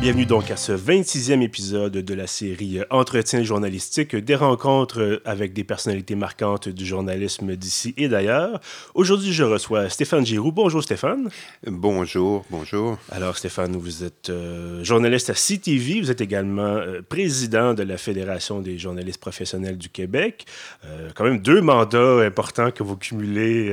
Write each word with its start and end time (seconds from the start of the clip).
Bienvenue 0.00 0.24
donc 0.24 0.50
à 0.50 0.56
ce 0.56 0.72
26e 0.72 1.42
épisode 1.42 1.92
de 1.92 2.14
la 2.14 2.26
série 2.26 2.78
Entretien 2.88 3.42
journalistique, 3.42 4.16
des 4.16 4.34
rencontres 4.34 5.20
avec 5.26 5.52
des 5.52 5.62
personnalités 5.62 6.14
marquantes 6.14 6.70
du 6.70 6.86
journalisme 6.86 7.54
d'ici 7.54 7.92
et 7.98 8.08
d'ailleurs. 8.08 8.60
Aujourd'hui, 8.94 9.34
je 9.34 9.44
reçois 9.44 9.90
Stéphane 9.90 10.24
Giroux. 10.24 10.52
Bonjour 10.52 10.82
Stéphane. 10.82 11.28
Bonjour, 11.66 12.46
bonjour. 12.48 12.96
Alors 13.12 13.36
Stéphane, 13.36 13.76
vous 13.76 14.02
êtes 14.02 14.30
euh, 14.30 14.82
journaliste 14.82 15.28
à 15.28 15.34
CTV, 15.34 16.00
vous 16.00 16.10
êtes 16.10 16.22
également 16.22 16.62
euh, 16.62 17.02
président 17.06 17.74
de 17.74 17.82
la 17.82 17.98
Fédération 17.98 18.60
des 18.60 18.78
journalistes 18.78 19.20
professionnels 19.20 19.76
du 19.76 19.90
Québec. 19.90 20.46
Euh, 20.86 21.10
quand 21.14 21.24
même 21.24 21.40
deux 21.40 21.60
mandats 21.60 22.24
importants 22.24 22.70
que 22.70 22.82
vous 22.82 22.96
cumulez 22.96 23.70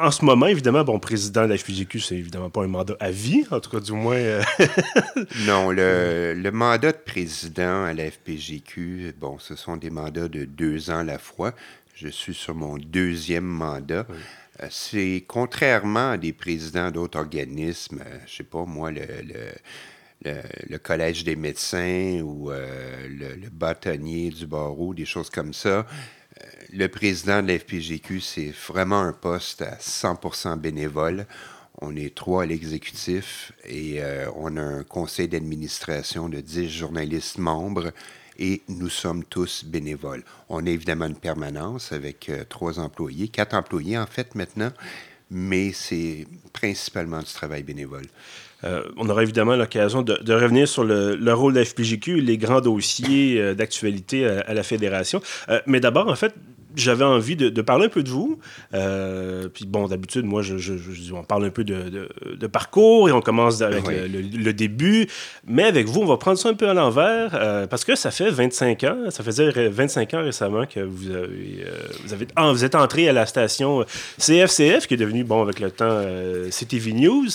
en 0.00 0.10
ce 0.10 0.24
moment, 0.24 0.46
évidemment, 0.46 0.84
bon, 0.84 0.98
président 0.98 1.42
de 1.44 1.48
la 1.48 1.58
FPGQ, 1.58 2.00
c'est 2.00 2.16
évidemment 2.16 2.50
pas 2.50 2.62
un 2.62 2.68
mandat 2.68 2.94
à 3.00 3.10
vie, 3.10 3.44
en 3.50 3.60
tout 3.60 3.70
cas, 3.70 3.80
du 3.80 3.92
moins. 3.92 4.16
Euh. 4.16 4.42
non, 5.46 5.70
le, 5.70 6.34
le, 6.34 6.50
mandat 6.50 6.92
de 6.92 6.98
président 6.98 7.84
à 7.84 7.92
la 7.92 8.10
FPGQ, 8.10 9.14
bon, 9.18 9.38
ce 9.38 9.56
sont 9.56 9.76
des 9.76 9.90
mandats 9.90 10.28
de 10.28 10.44
deux 10.44 10.90
ans 10.90 10.98
à 10.98 11.04
la 11.04 11.18
fois. 11.18 11.52
Je 11.94 12.08
suis 12.08 12.34
sur 12.34 12.54
mon 12.54 12.78
deuxième 12.78 13.44
mandat. 13.44 14.06
Euh, 14.60 14.66
c'est 14.70 15.24
contrairement 15.26 16.10
à 16.10 16.18
des 16.18 16.32
présidents 16.32 16.90
d'autres 16.90 17.18
organismes, 17.18 18.02
je 18.04 18.08
euh, 18.08 18.18
je 18.26 18.36
sais 18.36 18.44
pas, 18.44 18.64
moi, 18.64 18.90
le, 18.90 19.00
le, 19.00 19.52
le 20.24 20.78
Collège 20.78 21.24
des 21.24 21.36
médecins 21.36 22.20
ou 22.22 22.50
le, 22.50 23.48
bâtonnier 23.50 24.30
du 24.30 24.46
barreau, 24.46 24.94
des 24.94 25.04
choses 25.04 25.30
comme 25.30 25.52
ça 25.52 25.86
le 26.72 26.88
président 26.88 27.42
de 27.42 27.48
la 27.48 27.58
FPGQ, 27.58 28.20
c'est 28.20 28.52
vraiment 28.68 29.00
un 29.00 29.12
poste 29.12 29.62
à 29.62 29.76
100% 29.76 30.58
bénévole. 30.58 31.26
On 31.80 31.96
est 31.96 32.14
trois 32.14 32.44
à 32.44 32.46
l'exécutif 32.46 33.52
et 33.64 34.02
euh, 34.02 34.30
on 34.36 34.56
a 34.56 34.62
un 34.62 34.84
conseil 34.84 35.28
d'administration 35.28 36.28
de 36.28 36.40
10 36.40 36.68
journalistes 36.68 37.38
membres 37.38 37.92
et 38.38 38.62
nous 38.68 38.88
sommes 38.88 39.24
tous 39.24 39.64
bénévoles. 39.64 40.24
On 40.48 40.66
a 40.66 40.70
évidemment 40.70 41.06
une 41.06 41.16
permanence 41.16 41.92
avec 41.92 42.28
euh, 42.28 42.44
trois 42.48 42.78
employés, 42.78 43.28
quatre 43.28 43.54
employés 43.54 43.98
en 43.98 44.06
fait 44.06 44.34
maintenant, 44.34 44.72
mais 45.30 45.72
c'est 45.72 46.26
principalement 46.52 47.20
du 47.20 47.32
travail 47.32 47.62
bénévole. 47.62 48.06
Euh, 48.64 48.82
on 48.96 49.08
aura 49.08 49.22
évidemment 49.22 49.56
l'occasion 49.56 50.02
de, 50.02 50.32
revenir 50.32 50.68
sur 50.68 50.84
le, 50.84 51.32
rôle 51.32 51.54
de 51.54 51.58
la 51.58 51.64
FPGQ, 51.64 52.20
les 52.20 52.38
grands 52.38 52.60
dossiers 52.60 53.54
d'actualité 53.54 54.26
à, 54.26 54.40
à, 54.40 54.54
la 54.54 54.62
fédération. 54.62 55.20
mais 55.66 55.80
d'abord, 55.80 56.08
en 56.08 56.16
fait, 56.16 56.34
j'avais 56.76 57.04
envie 57.04 57.36
de, 57.36 57.62
parler 57.62 57.86
un 57.86 57.88
peu 57.88 58.02
de 58.02 58.08
vous. 58.08 58.38
Euh, 58.74 59.48
puis 59.48 59.66
bon, 59.66 59.86
d'habitude, 59.86 60.24
moi, 60.24 60.42
je, 60.42 61.12
on 61.12 61.22
parle 61.22 61.44
un 61.44 61.50
peu 61.50 61.64
de, 61.64 62.46
parcours 62.46 63.08
et 63.08 63.12
on 63.12 63.20
commence 63.20 63.62
avec 63.62 63.84
le, 63.86 64.52
début. 64.52 65.08
Mais 65.46 65.64
avec 65.64 65.86
vous, 65.86 66.00
on 66.00 66.06
va 66.06 66.16
prendre 66.16 66.38
ça 66.38 66.48
un 66.48 66.54
peu 66.54 66.68
à 66.68 66.74
l'envers 66.74 67.30
euh, 67.34 67.66
parce 67.66 67.84
que 67.84 67.94
ça 67.94 68.10
fait 68.10 68.30
25 68.30 68.84
ans, 68.84 68.96
ça 69.10 69.22
faisait 69.22 69.68
25 69.68 70.14
ans 70.14 70.22
récemment 70.22 70.66
que 70.66 70.80
vous 70.80 71.10
avez, 71.10 71.64
euh, 71.66 71.78
vous, 72.04 72.12
avez 72.12 72.26
ah, 72.36 72.52
vous 72.52 72.64
êtes 72.64 72.74
entré 72.74 73.08
à 73.08 73.12
la 73.12 73.26
station 73.26 73.84
CFCF 74.18 74.86
qui 74.86 74.94
est 74.94 74.98
devenue, 74.98 75.24
bon, 75.24 75.42
avec 75.42 75.60
le 75.60 75.70
temps, 75.70 76.02
CTV 76.50 76.92
News. 76.92 77.28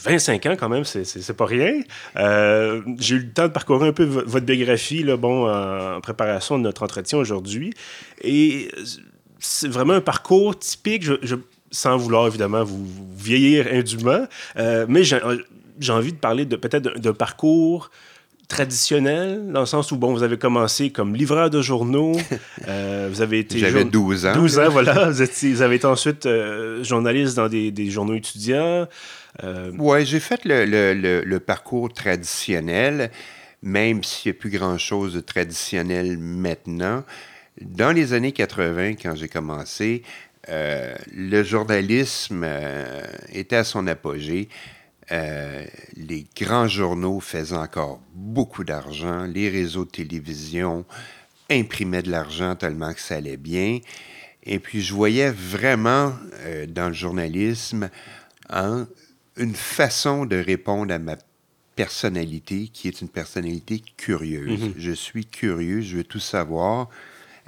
25 0.00 0.46
ans 0.46 0.56
quand 0.58 0.68
même, 0.68 0.84
c'est 0.84 1.36
pas 1.36 1.46
rien. 1.46 1.80
Euh, 2.16 2.82
j'ai 2.98 3.16
eu 3.16 3.18
le 3.20 3.30
temps 3.30 3.48
de 3.48 3.52
parcourir 3.52 3.82
un 3.82 3.92
peu 3.92 4.04
votre 4.04 4.46
biographie 4.46 5.02
là, 5.02 5.16
bon, 5.16 5.48
en 5.48 6.00
préparation 6.00 6.58
de 6.58 6.62
notre 6.62 6.82
entretien 6.82 7.18
aujourd'hui. 7.18 7.72
Et 8.22 8.70
c'est 9.38 9.68
vraiment 9.68 9.94
un 9.94 10.00
parcours 10.00 10.58
typique, 10.58 11.04
je, 11.04 11.36
sans 11.70 11.96
vouloir 11.96 12.26
évidemment 12.26 12.64
vous, 12.64 12.86
vieillir 13.16 13.66
indûment, 13.72 14.26
euh, 14.56 14.86
mais 14.88 15.02
j'ai 15.04 15.92
envie 15.92 16.12
de 16.12 16.18
parler 16.18 16.44
de 16.44 16.56
peut-être 16.56 16.98
d'un 16.98 17.12
parcours 17.12 17.90
traditionnel, 18.48 19.52
dans 19.52 19.60
le 19.60 19.66
sens 19.66 19.92
où, 19.92 19.96
bon, 19.98 20.14
vous 20.14 20.22
avez 20.22 20.38
commencé 20.38 20.88
comme 20.88 21.14
livreur 21.14 21.50
de 21.50 21.60
journaux, 21.60 22.16
euh, 22.68 23.08
vous 23.12 23.20
avez 23.20 23.40
été... 23.40 23.58
J'avais 23.58 23.84
12 23.84 24.24
ans. 24.24 24.32
12 24.32 24.58
ans, 24.58 24.68
voilà. 24.70 25.10
Vous, 25.10 25.62
avez 25.62 25.76
été 25.76 25.86
ensuite 25.86 26.26
journaliste 26.82 27.36
dans 27.36 27.48
des, 27.48 27.70
des 27.70 27.90
journaux 27.90 28.14
étudiants. 28.14 28.88
Euh, 29.42 29.72
oui, 29.78 30.04
j'ai 30.04 30.20
fait 30.20 30.40
le, 30.44 31.38
parcours 31.38 31.92
traditionnel, 31.92 33.10
même 33.62 34.02
s'il 34.02 34.32
n'y 34.32 34.36
a 34.36 34.40
plus 34.40 34.50
grand-chose 34.50 35.14
de 35.14 35.20
traditionnel 35.20 36.18
maintenant. 36.18 37.04
Dans 37.60 37.92
les 37.92 38.12
années 38.12 38.32
80, 38.32 38.94
quand 38.94 39.14
j'ai 39.16 39.28
commencé, 39.28 40.02
euh, 40.48 40.94
le 41.14 41.42
journalisme 41.42 42.42
euh, 42.44 43.02
était 43.32 43.56
à 43.56 43.64
son 43.64 43.86
apogée. 43.86 44.48
les 45.10 46.26
grands 46.36 46.68
journaux 46.68 47.20
faisaient 47.20 47.56
encore 47.56 48.00
beaucoup 48.14 48.64
d'argent. 48.64 49.24
Les 49.24 49.48
réseaux 49.48 49.84
de 49.84 49.90
télévision 49.90 50.84
imprimaient 51.50 52.02
de 52.02 52.10
l'argent 52.10 52.56
tellement 52.56 52.92
que 52.92 53.00
ça 53.00 53.16
allait 53.16 53.38
bien. 53.38 53.80
Et 54.42 54.58
puis, 54.58 54.82
je 54.82 54.94
voyais 54.94 55.30
vraiment 55.30 56.14
dans 56.68 56.88
le 56.88 56.94
journalisme 56.94 57.90
hein, 58.50 58.86
une 59.38 59.54
façon 59.54 60.26
de 60.26 60.36
répondre 60.36 60.92
à 60.92 60.98
ma 60.98 61.16
personnalité 61.76 62.68
qui 62.72 62.88
est 62.88 63.00
une 63.00 63.08
personnalité 63.08 63.82
curieuse. 63.96 64.60
Mhm. 64.60 64.74
Je 64.76 64.92
suis 64.92 65.26
curieux, 65.26 65.80
je 65.80 65.98
veux 65.98 66.04
tout 66.04 66.18
savoir. 66.18 66.88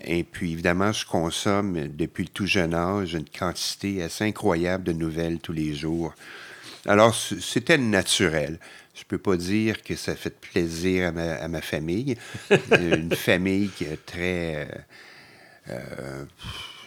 Et 0.05 0.25
puis, 0.25 0.53
évidemment, 0.53 0.93
je 0.93 1.05
consomme 1.05 1.89
depuis 1.89 2.25
le 2.25 2.31
tout 2.31 2.47
jeune 2.47 2.73
âge 2.73 3.15
une 3.15 3.29
quantité 3.29 4.03
assez 4.03 4.25
incroyable 4.25 4.85
de 4.85 4.93
nouvelles 4.93 5.41
tous 5.41 5.53
les 5.53 5.75
jours. 5.75 6.15
Alors, 6.87 7.15
c'était 7.15 7.77
naturel. 7.77 8.59
Je 8.95 9.01
ne 9.01 9.05
peux 9.09 9.19
pas 9.19 9.37
dire 9.37 9.83
que 9.83 9.97
ça 9.97 10.15
fait 10.17 10.35
plaisir 10.41 11.09
à 11.09 11.49
ma, 11.49 11.61
famille. 11.61 12.17
une 12.71 13.15
famille 13.17 13.69
qui 13.69 13.85
est 13.85 14.07
très... 14.07 14.69
Euh, 15.69 15.75
euh, 15.75 16.25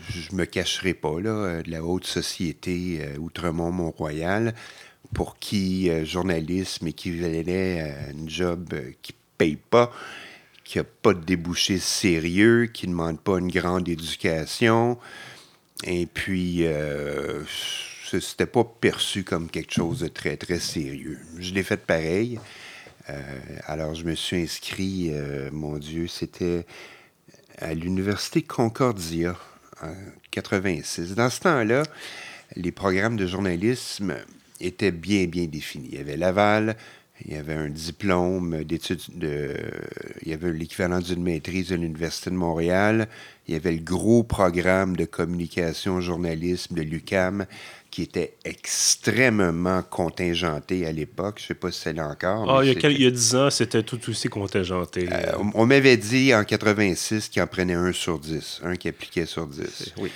je 0.10 0.36
me 0.36 0.46
cacherai 0.46 0.94
pas, 0.94 1.20
là, 1.20 1.62
de 1.62 1.72
la 1.72 1.84
haute 1.84 2.06
société 2.06 3.00
euh, 3.02 3.18
Outremont-Mont-Royal 3.18 4.54
pour 5.14 5.38
qui 5.40 5.90
euh, 5.90 6.06
journalisme 6.06 6.88
équivalait 6.88 7.82
à 7.82 8.10
un 8.10 8.28
job 8.28 8.74
euh, 8.74 8.92
qui 9.02 9.14
paye 9.38 9.58
pas, 9.58 9.92
qui 10.64 10.78
n'a 10.78 10.84
pas 10.84 11.14
de 11.14 11.24
débouché 11.24 11.78
sérieux, 11.80 12.66
qui 12.66 12.88
ne 12.88 12.94
demande 12.94 13.20
pas 13.20 13.38
une 13.38 13.52
grande 13.52 13.88
éducation. 13.88 14.98
Et 15.84 16.06
puis, 16.06 16.66
euh, 16.66 17.44
c'était 18.20 18.46
pas 18.46 18.64
perçu 18.64 19.24
comme 19.24 19.50
quelque 19.50 19.74
chose 19.74 20.00
de 20.00 20.08
très, 20.08 20.38
très 20.38 20.60
sérieux. 20.60 21.20
Je 21.38 21.54
l'ai 21.54 21.64
fait 21.64 21.78
pareil. 21.78 22.40
Euh, 23.10 23.22
alors, 23.66 23.96
je 23.96 24.06
me 24.06 24.16
suis 24.16 24.38
inscrit, 24.38 25.12
mon 25.52 25.78
Dieu, 25.78 26.08
c'était 26.08 26.66
à 27.58 27.74
l'Université 27.74 28.42
Concordia 28.42 29.36
en 29.82 29.94
86. 30.32 31.16
Dans 31.16 31.30
ce 31.30 31.42
temps-là, 31.42 31.84
les 32.56 32.72
programmes 32.72 33.18
de 33.18 33.28
journalisme 33.28 34.16
était 34.60 34.92
bien, 34.92 35.26
bien 35.26 35.46
défini. 35.46 35.90
Il 35.92 35.98
y 35.98 36.02
avait 36.02 36.18
Laval, 36.18 36.76
il 37.26 37.34
y 37.34 37.38
avait 37.38 37.54
un 37.54 37.70
diplôme 37.70 38.64
d'études 38.64 39.02
de. 39.16 39.56
Il 40.24 40.32
y 40.32 40.34
avait 40.34 40.52
l'équivalent 40.52 41.00
d'une 41.00 41.24
maîtrise 41.24 41.70
de 41.70 41.76
l'Université 41.76 42.30
de 42.30 42.36
Montréal. 42.36 43.08
Il 43.48 43.54
y 43.54 43.58
avait 43.58 43.72
le 43.72 43.82
gros 43.82 44.24
programme 44.24 44.96
de 44.96 45.06
communication 45.06 46.02
journalisme 46.02 46.76
de 46.76 46.82
l'UCAM 46.82 47.46
qui 47.92 48.02
était 48.02 48.34
extrêmement 48.44 49.84
contingenté 49.84 50.88
à 50.88 50.92
l'époque. 50.92 51.36
Je 51.38 51.44
ne 51.44 51.48
sais 51.50 51.54
pas 51.54 51.72
si 51.72 51.80
c'est 51.82 51.94
là 51.94 52.08
encore. 52.08 52.50
Ah, 52.50 52.66
il, 52.66 52.74
y 52.74 53.06
a 53.06 53.12
dix 53.12 53.36
ans, 53.36 53.52
c'était 53.52 53.84
tout 53.84 54.00
aussi 54.10 54.30
contingenté. 54.30 55.08
Euh, 55.12 55.34
on, 55.54 55.68
m'avait 55.68 55.98
dit 55.98 56.34
en 56.34 56.44
86 56.44 57.30
qu'il 57.30 57.44
en 57.44 57.46
prenait 57.48 57.76
un 57.76 57.92
sur 57.92 58.18
dix, 58.18 58.60
un 58.64 58.76
qui 58.78 58.88
appliquait 58.88 59.28
sur 59.28 59.46
dix. 59.46 59.94
Oui. 59.98 60.10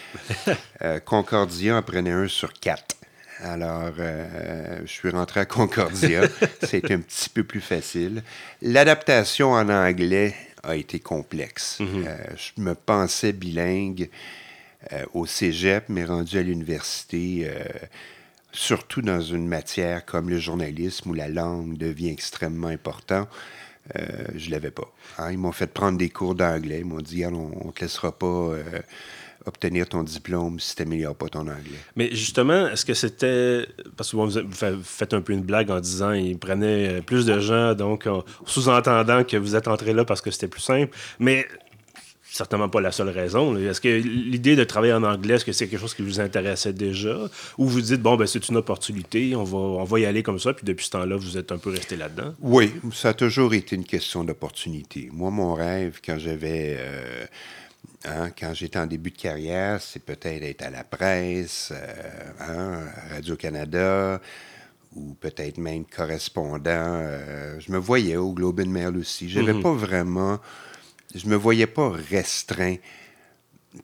euh, 0.82 1.00
Concordia 1.00 1.78
en 1.78 1.84
prenait 1.84 2.10
un 2.10 2.28
sur 2.28 2.52
quatre. 2.52 2.97
Alors, 3.40 3.94
euh, 4.00 4.80
je 4.86 4.92
suis 4.92 5.10
rentré 5.10 5.42
à 5.42 5.46
Concordia. 5.46 6.22
C'est 6.64 6.92
un 6.92 7.00
petit 7.00 7.30
peu 7.30 7.44
plus 7.44 7.62
facile. 7.62 8.24
L'adaptation 8.62 9.52
en 9.52 9.70
anglais 9.70 10.36
a 10.64 10.76
été 10.76 11.00
complexe. 11.00 11.80
Mhm. 11.80 12.06
Euh, 12.08 12.18
je 12.36 12.62
me 12.62 12.74
pensais 12.74 13.34
bilingue 13.34 14.10
euh, 14.92 15.06
au 15.14 15.26
cégep, 15.26 15.86
mais 15.90 16.04
rendu 16.04 16.38
à 16.38 16.42
l'université, 16.42 17.50
surtout 18.52 19.02
dans 19.02 19.22
une 19.22 19.48
matière 19.48 20.06
comme 20.06 20.30
le 20.30 20.40
journalisme 20.40 21.12
où 21.12 21.14
la 21.14 21.28
langue 21.28 21.78
devient 21.78 22.10
extrêmement 22.10 22.70
importante, 22.70 23.30
je 24.36 24.48
ne 24.48 24.52
l'avais 24.52 24.72
pas. 24.72 24.92
Hein. 25.18 25.32
Ils 25.32 25.38
m'ont 25.38 25.54
fait 25.54 25.68
prendre 25.68 25.98
des 25.98 26.10
cours 26.10 26.36
d'anglais. 26.36 26.80
Ils 26.80 26.86
m'ont 26.86 27.02
dit 27.02 27.26
on 27.26 27.68
ne 27.68 27.72
te 27.72 27.82
laissera 27.82 28.12
pas 28.12 28.52
obtenir 29.48 29.88
ton 29.88 30.04
diplôme 30.04 30.60
si 30.60 30.76
tu 30.76 30.84
n'améliores 30.84 31.16
pas 31.16 31.30
ton 31.30 31.42
anglais? 31.42 31.80
Mais 31.96 32.10
justement, 32.12 32.68
est-ce 32.68 32.86
que 32.86 32.94
c'était. 32.94 33.68
Parce 33.96 34.12
que 34.12 34.18
vous 34.18 34.84
faites 34.84 35.14
un 35.14 35.22
peu 35.22 35.34
une 35.34 35.44
blague 35.44 35.72
en 35.72 35.80
disant 35.80 36.12
il 36.12 36.38
prenait 36.38 37.02
plus 37.02 37.26
de 37.26 37.40
gens, 37.40 37.74
donc 37.74 38.08
sous-entendant 38.46 39.24
que 39.24 39.38
vous 39.38 39.56
êtes 39.56 39.68
entré 39.68 39.94
là 39.94 40.06
parce 40.06 40.22
que 40.22 40.32
c'était 40.32 40.48
plus 40.48 40.62
simple. 40.62 40.96
Mais 41.20 41.48
certainement 42.38 42.70
pas 42.70 42.82
la 42.82 42.92
seule 42.92 43.10
raison. 43.10 43.58
Est-ce 43.58 43.82
que 43.82 43.90
l'idée 43.90 44.56
de 44.56 44.64
travailler 44.64 44.94
en 44.94 45.04
anglais, 45.04 45.36
est-ce 45.36 45.46
que 45.46 45.52
c'est 45.52 45.68
quelque 45.68 45.80
chose 45.80 45.94
qui 45.94 46.04
vous 46.04 46.20
intéressait 46.20 46.74
déjà? 46.74 47.18
Ou 47.58 47.68
vous 47.68 47.82
dites, 47.82 48.02
bon, 48.02 48.16
ben, 48.16 48.28
c'est 48.28 48.48
une 48.48 48.58
opportunité, 48.58 49.36
on 49.36 49.44
va, 49.44 49.58
on 49.58 49.84
va 49.84 50.00
y 50.00 50.06
aller 50.06 50.24
comme 50.24 50.40
ça, 50.40 50.54
puis 50.54 50.66
depuis 50.66 50.86
ce 50.86 50.92
temps-là, 50.92 51.16
vous 51.16 51.38
êtes 51.38 51.52
un 51.52 51.58
peu 51.58 51.72
resté 51.72 51.96
là-dedans? 51.96 52.34
Oui, 52.42 52.72
ça 52.94 53.10
a 53.10 53.14
toujours 53.14 53.54
été 53.54 53.76
une 53.76 53.86
question 53.86 54.24
d'opportunité. 54.24 55.10
Moi, 55.12 55.32
mon 55.32 55.54
rêve, 55.54 56.00
quand 56.06 56.18
j'avais. 56.20 56.78
Euh, 56.80 57.26
hein, 58.08 58.32
quand 58.38 58.54
j'étais 58.54 58.80
en 58.80 58.88
début 58.88 59.12
de 59.12 59.18
carrière, 59.18 59.82
c'est 59.82 60.04
peut-être 60.04 60.44
être 60.44 60.62
à 60.64 60.70
la 60.70 60.84
presse, 60.84 61.72
euh, 61.72 62.32
hein, 62.40 62.86
Radio-Canada, 63.12 64.22
ou 64.96 65.14
peut-être 65.14 65.58
même 65.58 65.86
correspondant. 65.86 66.62
Euh, 66.70 67.60
je 67.60 67.72
me 67.72 67.78
voyais 67.78 68.18
au 68.18 68.34
Globe 68.34 68.62
and 68.62 68.70
Mail 68.70 68.98
aussi. 68.98 69.30
Je 69.30 69.40
n'avais 69.40 69.60
mm-hmm. 69.60 69.62
pas 69.62 69.74
vraiment 69.74 70.40
je 71.16 71.28
me 71.28 71.36
voyais 71.36 71.68
pas 71.68 71.90
restreint 71.90 72.76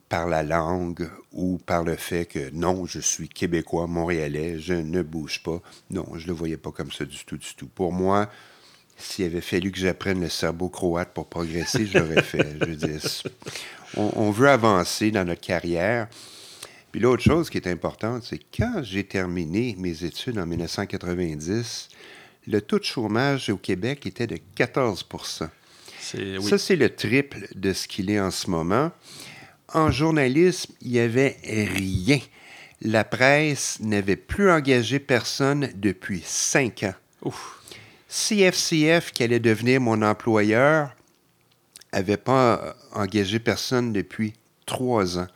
par 0.08 0.26
la 0.26 0.42
langue 0.42 1.08
ou 1.32 1.58
par 1.58 1.84
le 1.84 1.96
fait 1.96 2.26
que 2.26 2.50
non, 2.50 2.86
je 2.86 3.00
suis 3.00 3.28
québécois, 3.28 3.86
montréalais, 3.86 4.58
je 4.58 4.74
ne 4.74 5.02
bouge 5.02 5.42
pas. 5.42 5.60
Non, 5.90 6.06
je 6.16 6.24
ne 6.24 6.28
le 6.28 6.32
voyais 6.32 6.56
pas 6.56 6.72
comme 6.72 6.90
ça 6.90 7.04
du 7.04 7.24
tout, 7.24 7.36
du 7.36 7.54
tout. 7.54 7.68
Pour 7.68 7.92
moi, 7.92 8.28
s'il 8.96 9.26
avait 9.26 9.40
fallu 9.40 9.70
que 9.70 9.78
j'apprenne 9.78 10.20
le 10.20 10.28
cerveau 10.28 10.68
croate 10.68 11.12
pour 11.12 11.26
progresser, 11.26 11.86
je 11.86 11.98
l'aurais 11.98 12.22
fait. 12.22 12.56
Je 12.60 12.64
veux 12.64 12.76
dire, 12.76 13.00
on, 13.96 14.30
veut 14.30 14.48
avancer 14.48 15.10
dans 15.10 15.24
notre 15.24 15.40
carrière. 15.40 16.08
Puis 16.92 17.00
l'autre 17.00 17.22
chose 17.22 17.50
qui 17.50 17.58
est 17.58 17.66
importante, 17.66 18.22
c'est 18.22 18.40
quand 18.56 18.82
j'ai 18.82 19.04
terminé 19.04 19.74
mes 19.78 20.04
études 20.04 20.38
en 20.38 20.46
1990, 20.46 21.88
le 22.46 22.60
taux 22.60 22.78
de 22.78 22.84
chômage 22.84 23.50
au 23.50 23.56
Québec 23.56 24.06
était 24.06 24.26
de 24.26 24.38
14% 24.56 25.48
ça, 26.40 26.58
c'est 26.58 26.76
le 26.76 26.94
triple 26.94 27.48
de 27.54 27.72
ce 27.72 27.88
qu'il 27.88 28.10
est 28.10 28.20
en 28.20 28.30
ce 28.30 28.50
moment. 28.50 28.92
En 29.72 29.90
journalisme, 29.90 30.72
il 30.82 30.92
n'y 30.92 30.98
avait 30.98 31.36
rien. 31.42 32.18
La 32.82 33.04
presse 33.04 33.78
n'avait 33.80 34.16
plus 34.16 34.50
engagé 34.50 34.98
personne 34.98 35.70
depuis 35.76 36.22
cinq 36.24 36.82
ans. 36.82 36.94
CFCF, 38.14 39.10
qui 39.10 39.24
allait 39.24 39.40
devenir 39.40 39.80
mon 39.80 40.00
employeur, 40.02 40.94
n'avait 41.92 42.16
pas 42.16 42.76
engagé 42.92 43.40
personne 43.40 43.92
depuis 43.92 44.34
trois 44.66 45.18
ans. 45.18 45.26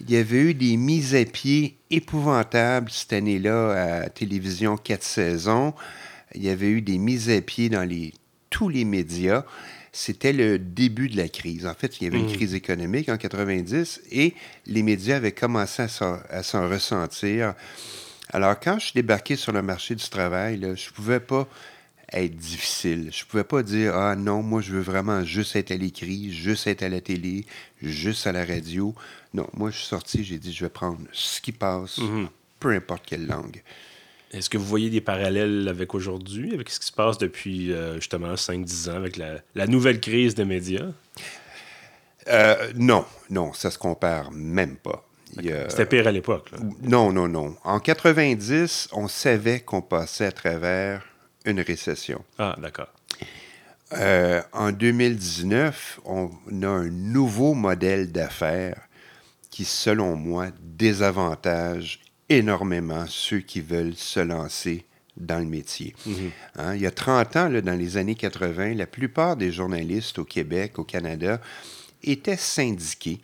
Il 0.00 0.10
y 0.10 0.16
avait 0.16 0.38
eu 0.38 0.54
des 0.54 0.76
mises 0.76 1.14
à 1.14 1.24
pied 1.24 1.78
épouvantables 1.90 2.90
cette 2.90 3.14
année-là 3.14 4.02
à 4.02 4.08
télévision 4.10 4.76
quatre 4.76 5.02
saisons. 5.02 5.72
Il 6.34 6.42
y 6.42 6.50
avait 6.50 6.68
eu 6.68 6.82
des 6.82 6.98
mises 6.98 7.30
à 7.30 7.40
pied 7.40 7.70
dans 7.70 7.84
les, 7.84 8.12
tous 8.50 8.68
les 8.68 8.84
médias 8.84 9.44
c'était 9.90 10.32
le 10.32 10.58
début 10.58 11.08
de 11.08 11.16
la 11.16 11.28
crise. 11.28 11.66
En 11.66 11.74
fait, 11.74 12.00
il 12.00 12.04
y 12.04 12.06
avait 12.06 12.18
une 12.18 12.30
mm. 12.30 12.34
crise 12.34 12.54
économique 12.54 13.08
en 13.08 13.16
90 13.16 14.02
et 14.12 14.34
les 14.66 14.82
médias 14.82 15.16
avaient 15.16 15.32
commencé 15.32 15.82
à 15.82 16.42
s'en 16.42 16.68
ressentir. 16.68 17.54
Alors, 18.30 18.60
quand 18.60 18.78
je 18.78 18.84
suis 18.84 18.92
débarqué 18.94 19.34
sur 19.34 19.50
le 19.50 19.62
marché 19.62 19.94
du 19.94 20.08
travail, 20.08 20.60
je 20.60 20.66
ne 20.66 20.94
pouvais 20.94 21.20
pas 21.20 21.48
être 22.12 22.36
difficile. 22.36 23.10
Je 23.12 23.24
ne 23.24 23.28
pouvais 23.28 23.44
pas 23.44 23.62
dire 23.62 23.94
Ah 23.96 24.16
non, 24.16 24.42
moi, 24.42 24.60
je 24.60 24.72
veux 24.72 24.80
vraiment 24.80 25.24
juste 25.24 25.56
être 25.56 25.70
à 25.70 25.76
l'écrit, 25.76 26.32
juste 26.32 26.66
être 26.66 26.82
à 26.82 26.88
la 26.88 27.00
télé, 27.00 27.44
juste 27.82 28.26
à 28.26 28.32
la 28.32 28.44
radio. 28.44 28.94
Non, 29.34 29.46
moi, 29.54 29.70
je 29.70 29.78
suis 29.78 29.86
sorti, 29.86 30.24
j'ai 30.24 30.38
dit 30.38 30.52
Je 30.52 30.64
vais 30.64 30.70
prendre 30.70 31.00
ce 31.12 31.40
qui 31.40 31.52
passe, 31.52 31.98
mm-hmm. 31.98 32.26
peu 32.60 32.70
importe 32.70 33.04
quelle 33.06 33.26
langue. 33.26 33.62
Est-ce 34.32 34.50
que 34.50 34.58
vous 34.58 34.64
voyez 34.64 34.90
des 34.90 35.00
parallèles 35.00 35.68
avec 35.68 35.94
aujourd'hui, 35.94 36.52
avec 36.54 36.68
ce 36.68 36.78
qui 36.80 36.86
se 36.86 36.92
passe 36.92 37.16
depuis 37.16 37.72
euh, 37.72 37.94
justement 37.94 38.34
5-10 38.34 38.90
ans, 38.90 38.96
avec 38.96 39.16
la, 39.16 39.66
nouvelle 39.66 40.00
crise 40.00 40.34
des 40.34 40.44
médias? 40.44 40.86
Euh, 42.28 42.72
non, 42.74 43.06
non, 43.30 43.54
ça 43.54 43.70
se 43.70 43.78
compare 43.78 44.30
même 44.32 44.76
pas. 44.76 45.04
C'était 45.68 45.86
pire 45.86 46.06
à 46.06 46.12
l'époque. 46.12 46.50
Non, 46.82 47.12
non, 47.12 47.28
non. 47.28 47.54
En 47.64 47.80
90, 47.80 48.88
on 48.92 49.08
savait 49.08 49.60
qu'on 49.60 49.82
passait 49.82 50.26
à 50.26 50.32
travers 50.32 51.04
une 51.44 51.60
récession. 51.60 52.24
Ah, 52.38 52.56
d'accord. 52.58 52.88
Euh, 53.94 54.42
en 54.52 54.70
2019, 54.72 56.00
on 56.04 56.30
a 56.62 56.68
un 56.68 56.88
nouveau 56.88 57.54
modèle 57.54 58.12
d'affaires 58.12 58.88
qui, 59.50 59.64
selon 59.64 60.14
moi, 60.14 60.48
désavantage 60.60 62.00
énormément 62.28 63.06
ceux 63.08 63.40
qui 63.40 63.60
veulent 63.60 63.96
se 63.96 64.20
lancer 64.20 64.84
dans 65.16 65.38
le 65.38 65.46
métier. 65.46 65.94
Mhm. 66.06 66.30
Hein, 66.56 66.74
il 66.74 66.82
y 66.82 66.86
a 66.86 66.90
30 66.90 67.36
ans, 67.36 67.48
là, 67.48 67.60
dans 67.60 67.74
les 67.74 67.96
années 67.96 68.14
80, 68.14 68.74
la 68.74 68.86
plupart 68.86 69.36
des 69.36 69.50
journalistes 69.50 70.18
au 70.18 70.24
Québec, 70.24 70.78
au 70.78 70.84
Canada, 70.84 71.40
étaient 72.02 72.36
syndiqués 72.36 73.20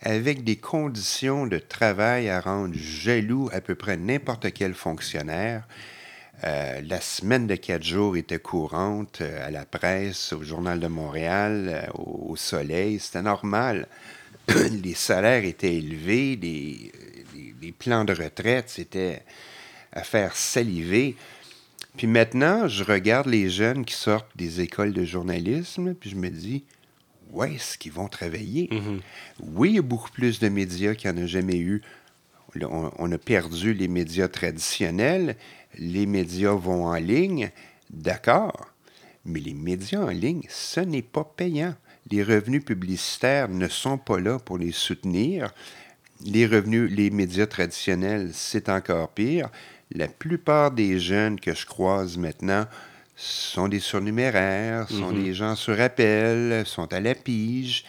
avec 0.00 0.44
des 0.44 0.56
conditions 0.56 1.46
de 1.46 1.58
travail 1.58 2.28
à 2.28 2.40
rendre 2.40 2.74
jaloux 2.74 3.48
à 3.52 3.60
peu 3.60 3.74
près 3.74 3.96
n'importe 3.96 4.52
quel 4.52 4.74
fonctionnaire. 4.74 5.66
Euh, 6.44 6.80
la 6.82 7.00
semaine 7.00 7.46
de 7.46 7.54
quatre 7.54 7.84
jours 7.84 8.16
était 8.16 8.38
courante 8.38 9.20
euh, 9.20 9.46
à 9.46 9.50
la 9.50 9.64
presse, 9.64 10.32
au 10.32 10.42
Journal 10.42 10.80
de 10.80 10.88
Montréal, 10.88 11.68
euh, 11.68 11.92
au, 11.94 12.34
Soleil. 12.36 12.98
C'était 12.98 13.22
normal. 13.22 13.86
les 14.48 14.94
salaires 14.94 15.44
étaient 15.44 15.76
élevés, 15.76 16.36
les, 16.36 16.90
les 17.60 17.72
plans 17.72 18.04
de 18.04 18.12
retraite, 18.12 18.68
c'était 18.68 19.22
à 19.92 20.02
faire 20.02 20.34
saliver. 20.36 21.16
Puis 21.96 22.06
maintenant, 22.06 22.66
je 22.66 22.82
regarde 22.82 23.26
les 23.26 23.50
jeunes 23.50 23.84
qui 23.84 23.94
sortent 23.94 24.36
des 24.36 24.60
écoles 24.60 24.92
de 24.92 25.04
journalisme, 25.04 25.94
puis 25.94 26.10
je 26.10 26.16
me 26.16 26.30
dis, 26.30 26.64
où 27.30 27.44
est-ce 27.44 27.78
qu'ils 27.78 27.92
vont 27.92 28.08
travailler? 28.08 28.68
Mm-hmm. 28.70 29.00
Oui, 29.54 29.70
il 29.70 29.74
y 29.76 29.78
a 29.78 29.82
beaucoup 29.82 30.10
plus 30.10 30.38
de 30.38 30.48
médias 30.48 30.94
qu'il 30.94 31.10
n'y 31.10 31.20
en 31.20 31.24
a 31.24 31.26
jamais 31.26 31.58
eu. 31.58 31.82
On, 32.60 33.10
a 33.10 33.18
perdu 33.18 33.72
les 33.72 33.88
médias 33.88 34.28
traditionnels. 34.28 35.36
Les 35.78 36.06
médias 36.06 36.54
vont 36.54 36.86
en 36.86 36.94
ligne. 36.94 37.50
D'accord. 37.90 38.66
Mais 39.24 39.40
les 39.40 39.54
médias 39.54 40.00
en 40.00 40.10
ligne, 40.10 40.42
ce 40.48 40.80
n'est 40.80 41.02
pas 41.02 41.24
payant. 41.24 41.74
Les 42.10 42.22
revenus 42.22 42.64
publicitaires 42.64 43.48
ne 43.48 43.68
sont 43.68 43.98
pas 43.98 44.18
là 44.18 44.38
pour 44.38 44.58
les 44.58 44.72
soutenir 44.72 45.52
les 46.24 46.46
revenus, 46.46 46.90
les 46.90 47.10
médias 47.10 47.46
traditionnels, 47.46 48.30
c'est 48.32 48.68
encore 48.68 49.08
pire. 49.10 49.48
La 49.94 50.08
plupart 50.08 50.70
des 50.70 50.98
jeunes 50.98 51.38
que 51.38 51.54
je 51.54 51.66
croise 51.66 52.16
maintenant 52.16 52.66
sont 53.16 53.68
des 53.68 53.80
surnuméraires, 53.80 54.88
sont 54.88 55.12
mhm. 55.12 55.24
des 55.24 55.34
gens 55.34 55.54
sur 55.54 55.78
appel, 55.80 56.64
sont 56.66 56.92
à 56.92 57.00
la 57.00 57.14
pige. 57.14 57.84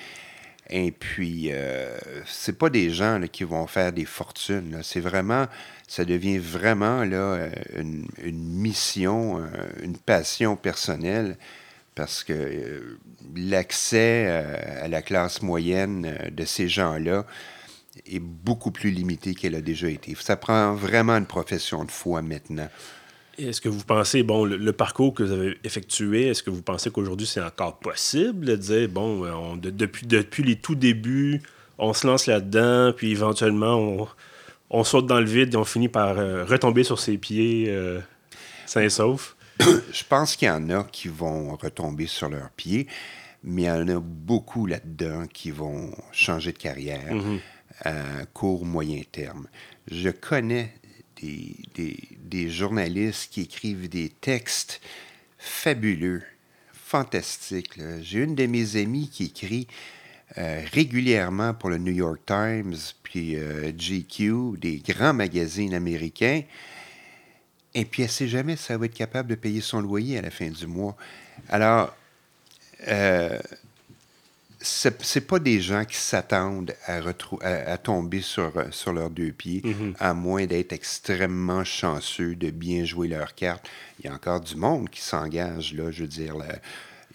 Et 0.70 0.92
puis, 0.92 1.50
euh, 1.52 1.98
c'est 2.26 2.58
pas 2.58 2.70
des 2.70 2.90
gens 2.90 3.22
qui 3.32 3.44
vont 3.44 3.68
faire 3.68 3.92
des 3.92 4.06
fortunes. 4.06 4.80
C'est 4.82 5.02
vraiment, 5.02 5.48
ça 5.88 6.06
devient 6.06 6.38
vraiment 6.38 7.04
là, 7.04 7.50
une, 7.76 8.08
mission, 8.24 9.40
euh, 9.40 9.48
une 9.82 9.98
passion 9.98 10.56
personnelle, 10.56 11.38
parce 11.96 12.24
que 12.24 12.34
euh, 12.34 12.98
l'accès 13.36 14.28
à 14.82 14.88
la 14.88 15.02
classe 15.02 15.42
moyenne 15.42 16.18
de 16.32 16.46
ces 16.46 16.68
gens-là, 16.68 17.26
est 18.08 18.20
beaucoup 18.20 18.72
plus 18.72 18.90
limitée 18.90 19.36
qu'elle 19.36 19.54
a 19.54 19.62
déjà 19.62 19.88
été. 19.88 20.16
Ça 20.20 20.36
prend 20.36 20.74
vraiment 20.74 21.14
une 21.14 21.28
profession 21.28 21.84
de 21.86 21.92
foi 21.92 22.24
maintenant. 22.24 22.68
Est-ce 23.38 23.62
que 23.62 23.70
vous 23.70 23.84
pensez, 23.84 24.24
bon, 24.24 24.46
le, 24.46 24.74
parcours 24.74 25.14
que 25.14 25.24
vous 25.24 25.32
avez 25.32 25.58
effectué, 25.64 26.28
est-ce 26.28 26.44
que 26.44 26.50
vous 26.50 26.62
pensez 26.62 26.92
qu'aujourd'hui 26.92 27.26
c'est 27.26 27.42
encore 27.42 27.80
possible 27.80 28.46
de 28.46 28.56
dire, 28.56 28.90
bon, 28.90 29.26
euh, 29.26 29.56
depuis, 29.58 30.06
depuis 30.06 30.44
les 30.44 30.56
tout 30.56 30.76
débuts, 30.76 31.42
on 31.78 31.94
se 31.94 32.06
lance 32.06 32.28
là-dedans, 32.28 32.94
puis 32.96 33.12
éventuellement 33.12 34.08
on, 34.70 34.84
saute 34.84 35.08
dans 35.08 35.20
le 35.20 35.26
vide 35.26 35.54
et 35.54 35.58
on 35.58 35.66
finit 35.66 35.90
par 35.90 36.18
euh, 36.18 36.46
retomber 36.46 36.84
sur 36.84 37.00
ses 37.00 37.18
pieds 37.18 37.66
euh, 37.70 38.00
sains 38.66 38.84
et 38.84 38.90
saufs? 38.90 39.36
Je 39.60 40.04
pense 40.08 40.36
qu'il 40.36 40.48
y 40.48 40.52
en 40.52 40.70
a 40.70 40.84
qui 40.84 41.08
vont 41.08 41.56
retomber 41.56 42.08
sur 42.08 42.30
leurs 42.30 42.50
pieds, 42.52 42.88
mais 43.44 43.64
il 43.64 43.66
y 43.66 43.72
en 43.72 43.88
a 43.88 44.00
beaucoup 44.00 44.68
là-dedans 44.68 45.26
qui 45.32 45.52
vont 45.52 45.92
changer 46.12 46.52
de 46.52 46.58
carrière. 46.58 47.14
Mm-hmm 47.14 47.40
à 47.82 48.26
court 48.34 48.66
moyen 48.66 49.02
terme. 49.12 49.48
Je 49.90 50.10
connais 50.10 50.74
des, 51.76 52.50
journalistes 52.50 53.32
qui 53.32 53.42
écrivent 53.42 53.90
des 53.90 54.10
textes 54.10 54.82
fabuleux, 55.38 56.24
fantastiques. 56.74 57.80
J'ai 58.02 58.20
une 58.20 58.36
de 58.36 58.46
mes 58.46 58.76
amies 58.76 59.10
qui 59.10 59.26
écrit 59.26 59.68
euh, 60.38 60.64
régulièrement 60.72 61.54
pour 61.54 61.70
le 61.70 61.78
New 61.78 61.94
York 61.94 62.20
Times, 62.26 62.76
puis 63.04 63.36
euh, 63.36 63.72
GQ, 63.72 64.58
des 64.58 64.78
grands 64.78 65.14
magazines 65.14 65.74
américains. 65.74 66.42
Et 67.76 67.86
puis 67.86 68.04
elle 68.04 68.10
ne 68.10 68.12
sait 68.12 68.28
jamais 68.28 68.56
si 68.56 68.72
elle 68.72 68.80
va 68.80 68.86
être 68.86 68.94
capable 68.94 69.30
de 69.30 69.36
payer 69.36 69.62
son 69.62 69.82
loyer 69.82 70.18
à 70.18 70.22
la 70.22 70.32
fin 70.32 70.50
du 70.50 70.68
mois. 70.68 70.96
Alors, 71.50 71.96
euh, 72.88 73.40
c'est 74.64 75.28
pas 75.28 75.40
des 75.40 75.60
gens 75.62 75.84
qui 75.84 75.98
s'attendent 75.98 76.74
à, 76.86 77.02
à, 77.44 77.78
tomber 77.78 78.22
sur, 78.22 78.52
sur 78.72 78.94
leurs 78.94 79.10
deux 79.10 79.32
pieds, 79.32 79.62
mm-hmm. 79.62 79.96
à 80.00 80.14
moins 80.14 80.46
d'être 80.46 80.74
extrêmement 80.74 81.64
chanceux 81.64 82.36
de 82.36 82.50
bien 82.50 82.86
jouer 82.86 83.08
leur 83.08 83.36
carte. 83.36 83.70
Il 84.00 84.06
y 84.06 84.10
a 84.10 84.14
encore 84.14 84.40
du 84.40 84.56
monde 84.56 84.90
qui 84.90 85.02
s'engage, 85.02 85.74
là, 85.74 85.92
je 85.92 86.02
veux 86.04 86.08
dire. 86.08 86.36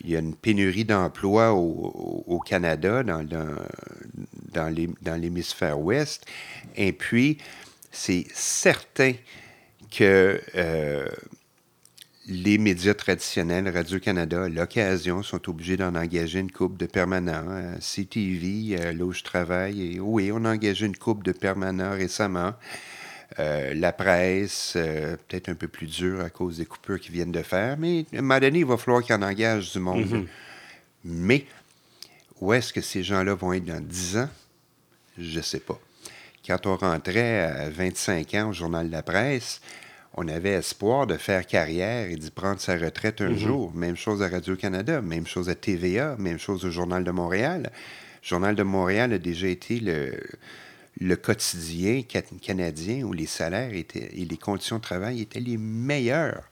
il 0.00 0.10
y 0.10 0.16
a 0.16 0.18
une 0.18 0.34
pénurie 0.34 0.84
d'emplois 0.84 1.52
au, 1.52 2.40
Canada, 2.44 3.02
dans, 3.02 3.26
dans 4.52 5.20
l'hémisphère 5.20 5.80
ouest. 5.80 6.26
Et 6.76 6.92
puis, 6.92 7.38
c'est 7.90 8.26
certain 8.32 9.12
que 9.90 10.40
euh, 10.54 11.08
les 12.28 12.58
médias 12.58 12.94
traditionnels, 12.94 13.68
Radio-Canada, 13.68 14.48
l'occasion, 14.48 15.22
sont 15.22 15.48
obligés 15.48 15.76
d'en 15.76 15.94
engager 15.94 16.40
une 16.40 16.52
coupe 16.52 16.76
de 16.76 16.86
permanents. 16.86 17.46
Euh, 17.48 17.74
CTV, 17.80 18.76
euh, 18.78 18.92
là 18.92 19.04
où 19.04 19.12
je 19.12 19.22
travaille, 19.22 19.94
et 19.94 20.00
oui, 20.00 20.30
on 20.32 20.44
a 20.44 20.52
engagé 20.52 20.86
une 20.86 20.96
coupe 20.96 21.24
de 21.24 21.32
permanents 21.32 21.92
récemment. 21.92 22.54
la 23.38 23.92
presse, 23.92 24.72
peut-être 24.72 25.48
un 25.48 25.54
peu 25.54 25.68
plus 25.68 25.86
dur 25.86 26.20
à 26.20 26.30
cause 26.30 26.56
des 26.56 26.66
coupures 26.66 26.98
qu'ils 26.98 27.12
viennent 27.12 27.32
de 27.32 27.42
faire, 27.42 27.76
mais 27.78 28.04
à 28.12 28.18
un 28.18 28.22
moment 28.22 28.40
donné, 28.40 28.60
il 28.60 28.64
va 28.64 28.76
falloir 28.76 29.02
qu'ils 29.02 29.14
en 29.14 29.22
engagent 29.22 29.72
du 29.72 29.78
monde. 29.78 30.04
Mm-hmm. 30.04 30.26
Mais 31.04 31.46
où 32.40 32.52
est-ce 32.52 32.72
que 32.72 32.80
ces 32.80 33.02
gens-là 33.02 33.34
vont 33.34 33.52
être 33.52 33.64
dans 33.64 33.80
10 33.80 34.16
ans? 34.18 34.28
Je 35.18 35.38
ne 35.38 35.42
sais 35.42 35.60
pas. 35.60 35.78
Quand 36.46 36.66
on 36.66 36.76
rentrait 36.76 37.42
à 37.42 37.68
25 37.68 38.34
ans 38.34 38.48
au 38.50 38.52
Journal 38.52 38.86
de 38.86 38.92
la 38.92 39.02
Presse, 39.02 39.60
on 40.14 40.26
avait 40.28 40.50
espoir 40.50 41.06
de 41.06 41.16
faire 41.16 41.46
carrière 41.46 42.10
et 42.10 42.16
d'y 42.16 42.30
prendre 42.30 42.60
sa 42.60 42.76
retraite 42.76 43.20
un 43.20 43.30
mhm. 43.30 43.38
jour. 43.38 43.72
Même 43.74 43.96
chose 43.96 44.22
à 44.22 44.28
Radio-Canada, 44.28 45.00
même 45.00 45.26
chose 45.26 45.48
à 45.48 45.54
TVA, 45.54 46.16
même 46.18 46.38
chose 46.38 46.64
au 46.64 46.70
Journal 46.70 47.04
de 47.04 47.10
Montréal. 47.10 47.70
Le 48.22 48.28
Journal 48.28 48.54
de 48.54 48.62
Montréal 48.62 49.12
a 49.12 49.18
déjà 49.18 49.46
été 49.46 49.80
le, 49.80 50.12
le 51.00 51.16
quotidien 51.16 52.02
canadien 52.42 53.04
où 53.04 53.12
les 53.12 53.26
salaires 53.26 53.74
étaient, 53.74 54.10
et 54.12 54.24
les 54.24 54.36
conditions 54.36 54.76
de 54.76 54.82
travail 54.82 55.20
étaient 55.20 55.40
les 55.40 55.56
meilleures. 55.56 56.50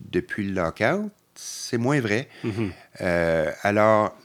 Depuis 0.00 0.46
le 0.46 0.52
lockout, 0.52 1.10
c'est 1.34 1.78
moins 1.78 2.00
vrai. 2.00 2.28
Mhm. 2.44 2.72
Euh, 3.00 3.50
alors, 3.62 4.16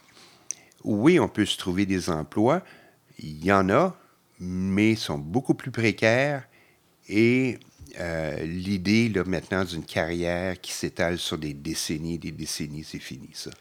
oui, 0.83 1.19
on 1.19 1.27
peut 1.27 1.45
se 1.45 1.57
trouver 1.57 1.85
des 1.85 2.09
emplois. 2.09 2.63
Il 3.19 3.43
y 3.43 3.51
en 3.51 3.69
a, 3.69 3.95
mais 4.39 4.95
sont 4.95 5.17
beaucoup 5.17 5.53
plus 5.53 5.71
précaires 5.71 6.43
et 7.07 7.59
euh, 7.99 8.43
l'idée 8.43 9.09
là, 9.09 9.23
maintenant 9.25 9.63
d'une 9.63 9.83
carrière 9.83 10.59
qui 10.59 10.71
s'étale 10.71 11.17
sur 11.17 11.37
des 11.37 11.53
décennies, 11.53 12.17
des 12.17 12.31
décennies, 12.31 12.83
c'est 12.83 12.99
fini 12.99 13.29
ça. 13.33 13.51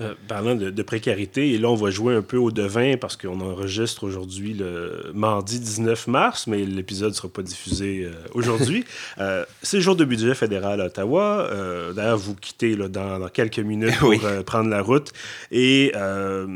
Euh, 0.00 0.14
parlant 0.26 0.54
de, 0.54 0.82
précarité, 0.82 1.52
et 1.52 1.58
là, 1.58 1.68
on 1.68 1.74
va 1.74 1.90
jouer 1.90 2.14
un 2.14 2.22
peu 2.22 2.38
au 2.38 2.50
devin 2.50 2.96
parce 2.96 3.16
qu'on 3.16 3.40
enregistre 3.40 4.04
aujourd'hui 4.04 4.54
le 4.54 5.10
mardi 5.14 5.60
19 5.60 6.06
mars, 6.06 6.46
mais 6.46 6.64
l'épisode 6.64 7.10
ne 7.10 7.14
sera 7.14 7.28
pas 7.28 7.42
diffusé 7.42 8.04
euh, 8.04 8.12
aujourd'hui. 8.34 8.84
Euh, 9.18 9.44
c'est 9.62 9.76
le 9.76 9.82
jour 9.82 9.94
de 9.94 10.04
budget 10.04 10.34
fédéral 10.34 10.80
à 10.80 10.86
Ottawa. 10.86 11.48
D'ailleurs, 11.94 12.16
vous 12.16 12.34
quittez 12.34 12.76
là, 12.76 12.88
dans, 12.88 13.28
quelques 13.28 13.58
minutes 13.58 13.98
pour 13.98 14.14
prendre 14.44 14.70
la 14.70 14.80
route. 14.80 15.12
Et 15.50 15.92
là, 15.94 16.46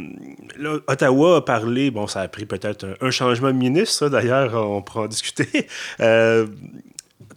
Ottawa 0.86 1.36
a 1.36 1.40
parlé, 1.42 1.90
bon, 1.90 2.06
ça 2.06 2.20
a 2.20 2.28
pris 2.28 2.46
peut-être 2.46 2.84
un, 2.84 3.06
un, 3.06 3.10
changement 3.10 3.48
de 3.48 3.56
ministre, 3.56 4.08
d'ailleurs, 4.08 4.54
on 4.54 4.80
pourra 4.82 5.02
en 5.02 5.06
discuter. 5.06 5.66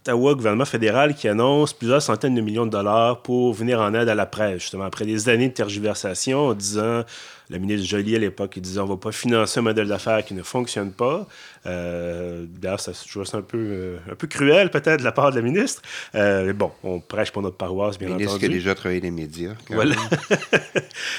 Ottawa, 0.00 0.34
gouvernement 0.34 0.64
fédéral, 0.64 1.14
qui 1.14 1.28
annonce 1.28 1.74
plusieurs 1.74 2.00
centaines 2.00 2.34
de 2.34 2.40
millions 2.40 2.64
de 2.64 2.70
dollars 2.70 3.20
pour 3.20 3.52
venir 3.52 3.80
en 3.80 3.92
aide 3.92 4.08
à 4.08 4.14
la 4.14 4.24
presse, 4.26 4.62
justement, 4.62 4.84
après 4.84 5.04
des 5.04 5.28
années 5.28 5.48
de 5.48 5.54
tergiversation 5.54 6.48
en 6.48 6.54
disant, 6.54 7.04
la 7.50 7.58
ministre 7.58 7.86
Joly 7.86 8.14
à 8.16 8.18
l'époque, 8.18 8.52
il 8.56 8.62
disait 8.62 8.80
on 8.80 8.84
ne 8.84 8.90
va 8.90 8.96
pas 8.96 9.12
financer 9.12 9.58
un 9.58 9.62
modèle 9.64 9.88
d'affaires 9.88 10.24
qui 10.24 10.34
ne 10.34 10.42
fonctionne 10.42 10.92
pas. 10.92 11.26
Euh, 11.66 12.46
D'ailleurs, 12.48 12.80
ça 12.80 12.92
je 12.92 13.36
un 13.36 13.42
peu, 13.42 13.58
euh, 13.58 13.98
un 14.10 14.14
peu 14.14 14.26
cruel 14.26 14.70
peut-être 14.70 15.00
de 15.00 15.04
la 15.04 15.12
part 15.12 15.32
de 15.32 15.36
la 15.36 15.42
ministre. 15.42 15.82
Euh, 16.14 16.46
mais 16.46 16.52
bon, 16.52 16.70
on 16.84 17.00
prêche 17.00 17.32
pour 17.32 17.42
notre 17.42 17.56
paroisse, 17.56 17.98
bien 17.98 18.08
ministre 18.08 18.34
entendu. 18.34 18.46
qui 18.46 18.52
a 18.52 18.54
déjà 18.54 18.74
travaillé 18.74 19.00
les 19.00 19.10
médias. 19.10 19.54
Voilà. 19.68 19.96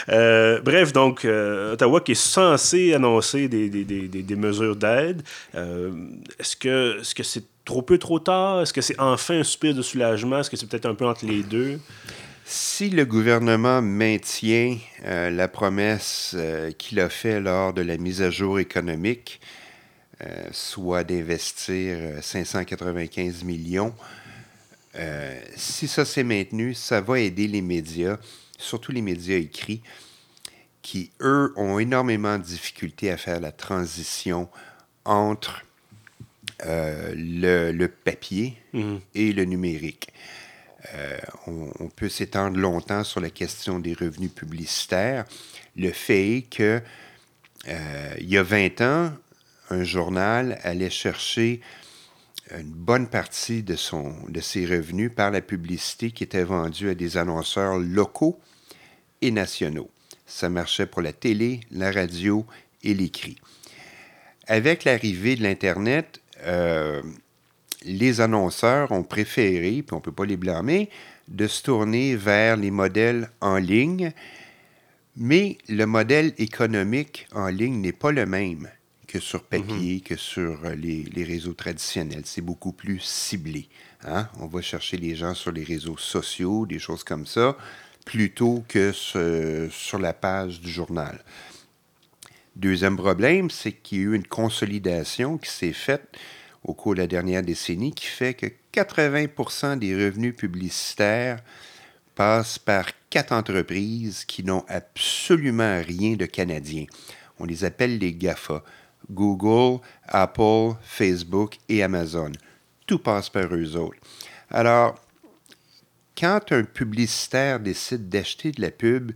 Bref, 0.64 0.94
donc, 0.94 1.26
Ottawa 1.26 2.00
qui 2.02 2.14
est 2.14 2.16
censé 2.16 2.94
annoncer 2.94 3.48
des, 3.50 3.70
des, 3.70 3.84
des, 3.84 4.08
des 4.08 4.36
mesures 4.36 4.76
d'aide. 4.76 5.22
Est-ce 5.54 6.56
que 6.56 7.00
c'est 7.04 7.20
-ce 7.20 7.24
c'est 7.24 7.51
trop 7.66 7.82
peu, 7.82 7.98
trop 7.98 8.20
tard? 8.20 8.62
Est-ce 8.62 8.74
que 8.74 8.82
c'est 8.82 9.00
enfin 9.00 9.40
un 9.40 9.44
soupir 9.44 9.74
de 9.74 9.82
soulagement? 9.82 10.40
Est-ce 10.40 10.50
que 10.50 10.58
c'est 10.58 10.68
peut-être 10.68 10.86
un 10.86 10.96
peu 10.96 11.06
entre 11.06 11.26
les 11.26 11.44
deux? 11.44 11.80
Si 12.46 12.90
le 12.90 13.06
gouvernement 13.06 13.82
maintient 13.82 14.78
euh, 15.06 15.30
la 15.30 15.48
promesse 15.48 16.34
euh, 16.36 16.72
qu'il 16.72 17.00
a 17.00 17.10
faite 17.10 17.44
lors 17.44 17.74
de 17.74 17.82
la 17.82 17.98
mise 17.98 18.22
à 18.22 18.30
jour 18.30 18.60
économique, 18.60 19.40
euh, 20.22 20.48
soit 20.52 21.04
d'investir 21.04 22.22
595 22.22 23.44
millions, 23.44 23.94
si 25.56 25.88
ça 25.88 26.04
s'est 26.04 26.26
maintenu, 26.26 26.74
ça 26.74 27.00
va 27.00 27.22
aider 27.22 27.48
les 27.48 27.62
médias, 27.62 28.18
surtout 28.58 28.92
les 28.92 29.02
médias 29.02 29.38
écrits, 29.38 29.82
qui, 30.82 31.12
eux, 31.22 31.54
ont 31.56 31.80
énormément 31.80 32.38
de 32.38 32.44
difficultés 32.44 33.10
à 33.10 33.16
faire 33.16 33.40
la 33.40 33.54
transition 33.54 34.50
entre 35.06 35.62
euh, 36.66 37.14
le, 37.16 37.88
papier 37.88 38.58
mhm. 38.74 39.00
et 39.16 39.34
le 39.34 39.46
numérique. 39.46 40.10
Euh, 40.96 41.18
on, 41.48 41.90
peut 41.90 42.10
s'étendre 42.10 42.58
longtemps 42.58 43.04
sur 43.04 43.20
la 43.20 43.30
question 43.30 43.80
des 43.80 43.94
revenus 43.94 44.32
publicitaires. 44.32 45.26
Le 45.76 45.92
fait 45.92 46.38
est 46.38 46.42
que 46.42 46.82
euh, 47.68 48.14
il 48.20 48.30
y 48.30 48.38
a 48.38 48.44
20 48.44 48.82
ans, 48.82 49.14
un 49.70 49.84
journal 49.84 50.60
allait 50.64 50.90
chercher 50.90 51.62
une 52.52 52.72
bonne 52.72 53.08
partie 53.08 53.64
de, 53.64 53.76
son, 53.76 54.14
de 54.28 54.42
ses 54.42 54.66
revenus 54.66 55.12
par 55.16 55.32
la 55.32 55.42
publicité 55.42 56.12
qui 56.12 56.24
était 56.24 56.44
vendue 56.44 56.90
à 56.90 56.96
des 56.96 57.18
annonceurs 57.18 57.78
locaux 57.78 58.40
et 59.22 59.32
nationaux. 59.32 59.90
Ça 60.26 60.50
marchait 60.50 60.86
pour 60.86 61.02
la 61.02 61.14
télé, 61.14 61.62
la 61.72 61.92
radio 61.92 62.46
et 62.84 62.94
l'écrit. 62.94 63.38
Avec 64.48 64.84
l'arrivée 64.84 65.36
de 65.36 65.44
l'Internet, 65.44 66.22
euh, 66.44 67.02
les 67.84 68.22
annonceurs 68.22 68.92
ont 68.92 69.04
préféré, 69.04 69.84
puis 69.84 69.94
on 69.94 69.98
ne 69.98 70.02
peut 70.02 70.12
pas 70.12 70.26
les 70.26 70.38
blâmer, 70.38 70.90
de 71.28 71.48
se 71.48 71.64
tourner 71.64 72.16
vers 72.16 72.58
les 72.58 72.72
modèles 72.72 73.30
en 73.42 73.58
ligne, 73.58 74.12
mais 75.16 75.58
le 75.68 75.86
modèle 75.86 76.34
économique 76.38 77.28
en 77.34 77.48
ligne 77.48 77.82
n'est 77.82 77.92
pas 77.92 78.12
le 78.12 78.26
même 78.26 78.70
que 79.08 79.20
sur 79.20 79.44
papier, 79.44 79.96
mhm. 79.96 80.02
que 80.02 80.16
sur 80.16 80.70
les, 80.70 81.24
réseaux 81.24 81.54
traditionnels. 81.54 82.24
C'est 82.26 82.42
beaucoup 82.42 82.72
plus 82.72 83.00
ciblé. 83.00 83.68
Hein? 84.06 84.30
On 84.40 84.48
va 84.48 84.62
chercher 84.62 84.96
les 84.96 85.16
gens 85.16 85.34
sur 85.34 85.52
les 85.52 85.66
réseaux 85.66 85.98
sociaux, 85.98 86.66
des 86.66 86.80
choses 86.80 87.04
comme 87.04 87.26
ça, 87.26 87.58
plutôt 88.06 88.64
que 88.70 88.94
sur 88.94 90.00
la 90.00 90.14
page 90.14 90.62
du 90.62 90.70
journal. 90.72 91.20
Deuxième 92.56 92.98
problème, 92.98 93.50
c'est 93.50 93.72
qu'il 93.72 93.98
y 93.98 94.02
a 94.02 94.04
eu 94.06 94.16
une 94.16 94.28
consolidation 94.28 95.38
qui 95.38 95.50
s'est 95.50 95.74
faite 95.74 96.18
au 96.64 96.74
cours 96.74 96.96
de 96.96 97.00
la 97.00 97.08
dernière 97.08 97.42
décennie 97.42 97.94
qui 97.94 98.06
fait 98.06 98.34
que 98.34 98.48
80% 98.74 99.80
des 99.80 99.96
revenus 99.96 100.36
publicitaires 100.36 101.40
passent 102.14 102.60
par 102.60 102.90
quatre 103.10 103.32
entreprises 103.32 104.26
qui 104.26 104.44
n'ont 104.44 104.66
absolument 104.68 105.82
rien 105.82 106.16
de 106.16 106.26
canadien. 106.26 106.86
On 107.40 107.46
les 107.46 107.64
appelle 107.64 107.98
les 107.98 108.14
GAFA. 108.14 108.64
Google, 109.10 109.82
Apple, 110.08 110.76
Facebook 110.82 111.58
et 111.68 111.84
Amazon. 111.84 112.32
Tout 112.86 113.00
passe 113.00 113.30
par 113.30 113.54
eux 113.54 113.76
autres. 113.76 113.98
Alors, 114.50 114.96
quand 116.18 116.52
un 116.52 116.64
publicitaire 116.64 117.60
décide 117.60 118.10
d'acheter 118.10 118.52
de 118.52 118.62
la 118.62 118.72
pub, 118.72 119.12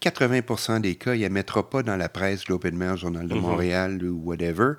80% 0.00 0.80
des 0.80 0.94
cas, 0.94 1.14
il 1.14 1.18
ne 1.18 1.24
la 1.24 1.28
mettra 1.30 1.68
pas 1.68 1.82
dans 1.82 1.96
la 1.96 2.08
presse, 2.08 2.44
globalement, 2.44 2.96
Journal 2.96 3.26
de 3.26 3.34
mhm. 3.34 3.40
Montréal 3.40 4.04
ou 4.04 4.20
whatever. 4.24 4.74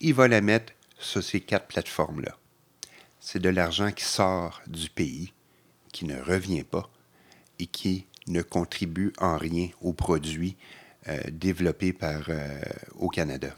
Il 0.00 0.14
va 0.14 0.28
la 0.28 0.40
mettre 0.40 0.72
sur 0.98 1.22
ces 1.22 1.40
quatre 1.40 1.66
plateformes-là. 1.66 2.36
C'est 3.18 3.40
de 3.40 3.48
l'argent 3.48 3.90
qui 3.90 4.04
sort 4.04 4.62
du 4.66 4.88
pays, 4.88 5.32
qui 5.92 6.04
ne 6.04 6.20
revient 6.20 6.64
pas 6.64 6.90
et 7.58 7.66
qui 7.66 8.06
ne 8.28 8.42
contribue 8.42 9.12
en 9.18 9.36
rien 9.36 9.68
aux 9.80 9.92
produits 9.92 10.56
euh, 11.08 11.18
développés 11.30 11.92
par, 11.92 12.22
euh, 12.28 12.60
au 12.96 13.08
Canada. 13.08 13.54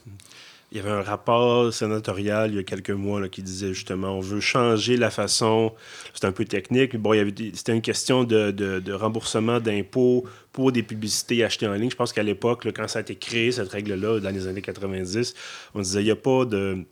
Il 0.73 0.77
y 0.77 0.79
avait 0.79 0.89
un 0.89 1.03
rapport 1.03 1.71
sénatorial 1.71 2.49
il 2.49 2.55
y 2.55 2.59
a 2.59 2.63
quelques 2.63 2.89
mois 2.89 3.29
qui 3.29 3.43
disait 3.43 3.75
justement 3.75 4.17
on 4.17 4.21
veut 4.21 4.39
changer 4.39 4.97
la 4.97 5.11
façon, 5.11 5.71
c'est 6.15 6.25
un 6.25 6.31
peu 6.31 6.45
technique, 6.45 6.95
bon, 6.95 7.13
c'était 7.53 7.73
une 7.73 7.81
question 7.83 8.23
de, 8.23 8.49
de, 8.49 8.91
remboursement 8.91 9.59
d'impôts 9.59 10.25
pour 10.51 10.71
des 10.71 10.81
publicités 10.81 11.43
achetées 11.43 11.67
en 11.67 11.73
ligne. 11.73 11.91
Je 11.91 11.95
pense 11.95 12.11
qu'à 12.11 12.23
l'époque, 12.23 12.67
quand 12.75 12.87
ça 12.87 12.99
a 12.99 13.01
été 13.03 13.15
créé, 13.15 13.51
cette 13.51 13.69
règle-là, 13.69 14.19
dans 14.19 14.31
les 14.31 14.47
années 14.47 14.63
90, 14.63 15.35
on 15.75 15.81
disait 15.81 16.01
il 16.01 16.05
n'y 16.05 16.11
a 16.11 16.15
pas 16.15 16.43
de. 16.45 16.83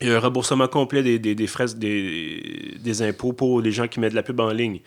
Il 0.00 0.08
y 0.08 0.10
a 0.10 0.16
un 0.16 0.18
remboursement 0.18 0.66
complet 0.66 1.04
des, 1.04 1.20
des, 1.20 1.36
des 1.36 1.46
frais, 1.46 1.66
des, 1.76 2.74
des, 2.80 3.02
impôts 3.02 3.32
pour 3.32 3.60
les 3.60 3.70
gens 3.70 3.86
qui 3.86 4.00
mettent 4.00 4.10
de 4.10 4.16
la 4.16 4.24
pub 4.24 4.40
en 4.40 4.50
ligne. 4.50 4.80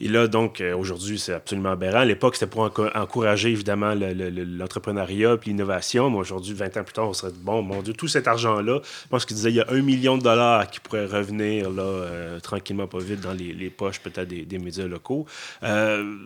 Et 0.00 0.08
là, 0.08 0.26
donc, 0.26 0.60
euh, 0.60 0.74
aujourd'hui, 0.74 1.18
c'est 1.18 1.34
absolument 1.34 1.72
aberrant. 1.72 1.98
À 1.98 2.04
l'époque, 2.04 2.36
c'était 2.36 2.50
pour 2.50 2.70
encourager, 2.94 3.50
évidemment, 3.50 3.94
l'entrepreneuriat 3.94 5.34
et 5.34 5.48
l'innovation. 5.48 6.08
Mais 6.10 6.16
aujourd'hui, 6.16 6.54
20 6.54 6.78
ans 6.78 6.84
plus 6.84 6.94
tard, 6.94 7.08
on 7.08 7.12
serait 7.12 7.32
bon, 7.42 7.60
mon 7.62 7.82
Dieu, 7.82 7.92
tout 7.92 8.08
cet 8.08 8.26
argent-là, 8.26 8.80
je 8.82 9.08
pense 9.08 9.26
qu'il 9.26 9.36
disait 9.36 9.50
il 9.50 9.56
y 9.56 9.60
a 9.60 9.66
un 9.68 9.82
million 9.82 10.16
de 10.16 10.22
dollars 10.22 10.70
qui 10.70 10.80
pourrait 10.80 11.04
revenir, 11.04 11.70
là, 11.70 11.82
euh, 11.82 12.40
tranquillement, 12.40 12.86
pas 12.86 12.98
vite, 12.98 13.20
dans 13.20 13.34
les, 13.34 13.70
poches, 13.70 14.00
peut-être, 14.00 14.28
des, 14.28 14.58
médias 14.58 14.86
locaux. 14.86 15.26
Euh, 15.62 16.16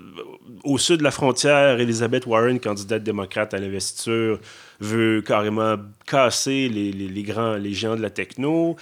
au 0.63 0.79
sud 0.79 0.99
de 0.99 1.05
la 1.05 1.11
frontière, 1.11 1.81
Elizabeth 1.81 2.27
Warren, 2.27 2.61
candidate 2.61 3.03
démocrate 3.03 3.53
à 3.53 3.59
l'investiture, 3.59 4.39
veut 4.79 5.23
carrément 5.23 5.77
casser 6.07 6.69
les, 6.69 6.93
les, 6.93 7.23
grands, 7.23 7.55
les 7.55 7.73
géants 7.73 7.97
de 7.97 8.03
la 8.03 8.11
techno. 8.11 8.77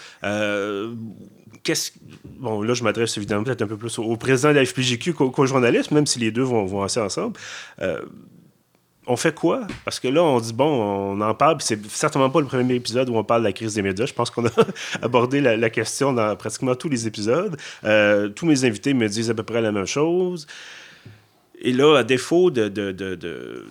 Bon, 2.25 2.62
là, 2.62 2.75
je 2.75 2.83
m'adresse 2.83 3.16
évidemment 3.16 3.44
peut-être 3.44 3.62
un 3.62 3.66
peu 3.66 3.76
plus 3.76 3.99
au, 3.99 4.16
président 4.16 4.50
de 4.50 4.54
la 4.54 4.64
FPGQ 4.64 5.14
qu'au 5.14 5.47
journaliste, 5.47 5.90
même 5.90 6.06
si 6.06 6.18
les 6.18 6.30
deux 6.30 6.42
vont, 6.42 6.64
vont 6.64 6.83
assez 6.83 7.00
ensemble. 7.00 7.38
Euh, 7.80 8.00
on 9.06 9.16
fait 9.16 9.35
quoi? 9.35 9.66
Parce 9.85 10.00
que 10.00 10.09
là, 10.09 10.23
on 10.23 10.40
dit, 10.40 10.52
bon, 10.52 10.64
on 10.64 11.21
en 11.21 11.35
parle, 11.35 11.59
puis 11.59 11.66
c'est 11.66 11.87
certainement 11.90 12.30
pas 12.30 12.40
le 12.40 12.47
premier 12.47 12.75
épisode 12.75 13.09
où 13.11 13.16
on 13.16 13.25
parle 13.25 13.42
de 13.42 13.49
la 13.49 13.52
crise 13.52 13.75
des 13.75 13.83
médias. 13.83 14.06
Je 14.06 14.14
pense 14.14 14.30
qu'on 14.30 14.47
a 14.47 14.50
abordé 15.02 15.40
la, 15.40 15.71
question 15.71 16.12
dans 16.12 16.35
pratiquement 16.37 16.75
tous 16.75 16.88
les 16.88 17.06
épisodes. 17.06 17.56
Euh, 17.85 18.28
tous 18.28 18.47
mes 18.47 18.64
invités 18.64 18.94
me 18.94 19.09
disent 19.09 19.30
à 19.30 19.35
peu 19.35 19.42
près 19.42 19.61
la 19.61 19.73
même 19.73 19.87
chose. 19.87 20.47
Et 21.61 21.73
là, 21.73 21.99
à 21.99 22.02
défaut 22.02 22.50
de, 22.50 22.68
de, 22.68 22.92
de, 22.92 23.14
de 23.14 23.64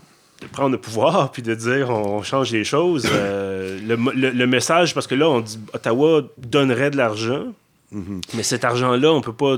prendre 0.52 0.72
le 0.72 0.78
pouvoir 0.78 1.32
puis 1.32 1.42
de 1.42 1.56
dire 1.56 1.90
on 1.90 2.22
change 2.22 2.52
les 2.52 2.64
choses. 2.64 3.08
Euh, 3.12 3.80
le, 3.86 4.32
le, 4.32 4.48
message, 4.48 4.94
parce 4.94 5.08
que 5.08 5.16
là, 5.16 5.30
on 5.30 5.42
dit 5.42 5.60
Ottawa 5.74 6.22
donnerait 6.38 6.92
de 6.92 6.98
l'argent, 6.98 7.54
Mhm. 7.94 8.22
Mais 8.34 8.44
cet 8.44 8.66
argent-là, 8.66 9.14
on 9.14 9.22
peut 9.22 9.34
pas. 9.34 9.58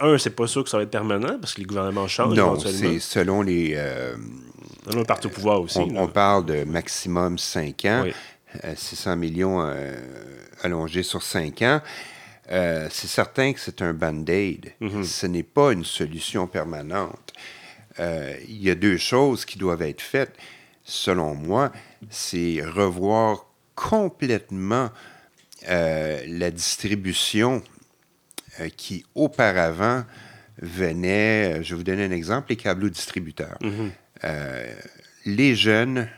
Un, 0.00 0.18
c'est 0.18 0.36
pas 0.36 0.46
sûr 0.46 0.62
que 0.62 0.70
ça 0.70 0.76
va 0.76 0.82
être 0.82 0.90
permanent 0.90 1.38
parce 1.40 1.54
que 1.54 1.60
les 1.60 1.66
gouvernements 1.66 2.06
changent. 2.06 2.36
Non, 2.36 2.58
c'est 2.58 2.98
selon 3.00 3.42
les. 3.42 3.72
Euh, 3.74 4.16
selon 4.86 5.00
le 5.00 5.06
parti 5.06 5.26
au 5.26 5.30
pouvoir 5.30 5.60
aussi. 5.62 5.78
On, 5.78 6.08
parle 6.08 6.44
de 6.44 6.64
maximum 6.64 7.38
5 7.38 7.84
ans, 7.86 8.04
600 8.76 9.10
euh, 9.10 9.16
millions 9.16 9.62
euh, 9.62 9.96
allongés 10.62 11.02
sur 11.02 11.22
5 11.22 11.62
ans. 11.62 11.80
c'est 12.48 13.08
certain 13.08 13.52
que 13.52 13.60
c'est 13.60 13.80
un 13.82 13.94
band-aid. 13.94 14.72
Mhm. 14.80 15.02
Ce 15.02 15.26
n'est 15.26 15.42
pas 15.42 15.72
une 15.72 15.84
solution 15.84 16.46
permanente. 16.46 17.32
Il 17.98 18.62
y 18.62 18.70
a 18.70 18.74
deux 18.74 18.96
choses 18.96 19.44
qui 19.44 19.58
doivent 19.58 19.82
être 19.82 20.00
faites, 20.00 20.34
selon 20.84 21.34
moi. 21.34 21.72
C'est 22.08 22.62
revoir 22.62 23.46
complètement 23.74 24.90
euh, 25.68 26.22
la 26.26 26.50
distribution 26.50 27.62
euh, 28.60 28.68
qui 28.74 29.04
auparavant 29.14 30.04
venait, 30.62 31.58
euh, 31.58 31.62
je 31.62 31.70
vais 31.70 31.76
vous 31.76 31.84
donner 31.84 32.04
un 32.04 32.10
exemple, 32.10 32.50
les 32.50 32.56
câbles 32.56 32.90
distributeurs. 32.90 33.58
Mhm. 33.60 33.90
les 35.26 35.54
jeunes 35.54 36.08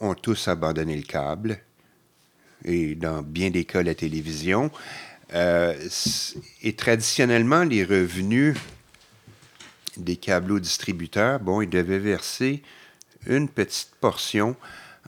ont 0.00 0.14
tous 0.14 0.48
abandonné 0.48 0.96
le 0.96 1.02
câble 1.02 1.58
et 2.64 2.94
dans 2.94 3.22
bien 3.22 3.50
des 3.50 3.64
cas 3.64 3.82
la 3.82 3.94
télévision. 3.94 4.70
et 5.32 6.72
traditionnellement, 6.76 7.64
les 7.64 7.84
revenus 7.84 8.56
des 9.96 10.16
câbles 10.16 10.60
distributeurs, 10.60 11.40
bon, 11.40 11.60
ils 11.60 11.70
devaient 11.70 11.98
verser 11.98 12.62
une 13.26 13.48
petite 13.48 13.90
portion 14.00 14.56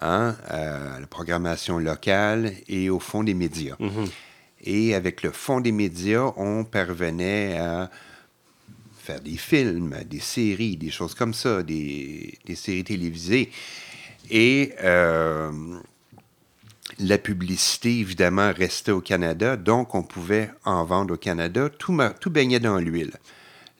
Hein, 0.02 0.34
à 0.48 0.98
la 0.98 1.06
programmation 1.06 1.78
locale 1.78 2.54
et 2.68 2.88
au 2.88 2.98
fond 3.00 3.22
des 3.22 3.34
médias. 3.34 3.76
Mhm. 3.78 4.08
Et 4.64 4.94
avec 4.94 5.22
le 5.22 5.30
fond 5.30 5.60
des 5.60 5.72
médias, 5.72 6.32
on 6.36 6.64
parvenait 6.64 7.58
à 7.58 7.90
faire 8.96 9.20
des 9.20 9.36
films, 9.36 9.94
des 10.08 10.20
séries, 10.20 10.78
des 10.78 10.90
choses 10.90 11.14
comme 11.14 11.34
ça, 11.34 11.62
des, 11.62 12.38
séries 12.54 12.84
télévisées. 12.84 13.50
Et 14.30 14.72
euh, 14.82 15.50
la 16.98 17.18
publicité, 17.18 17.98
évidemment, 17.98 18.52
restait 18.56 18.92
au 18.92 19.02
Canada, 19.02 19.58
donc 19.58 19.94
on 19.94 20.02
pouvait 20.02 20.50
en 20.64 20.82
vendre 20.84 21.12
au 21.12 21.18
Canada. 21.18 21.68
Tout, 21.68 21.98
tout 22.20 22.30
baignait 22.30 22.60
dans 22.60 22.78
l'huile. 22.78 23.12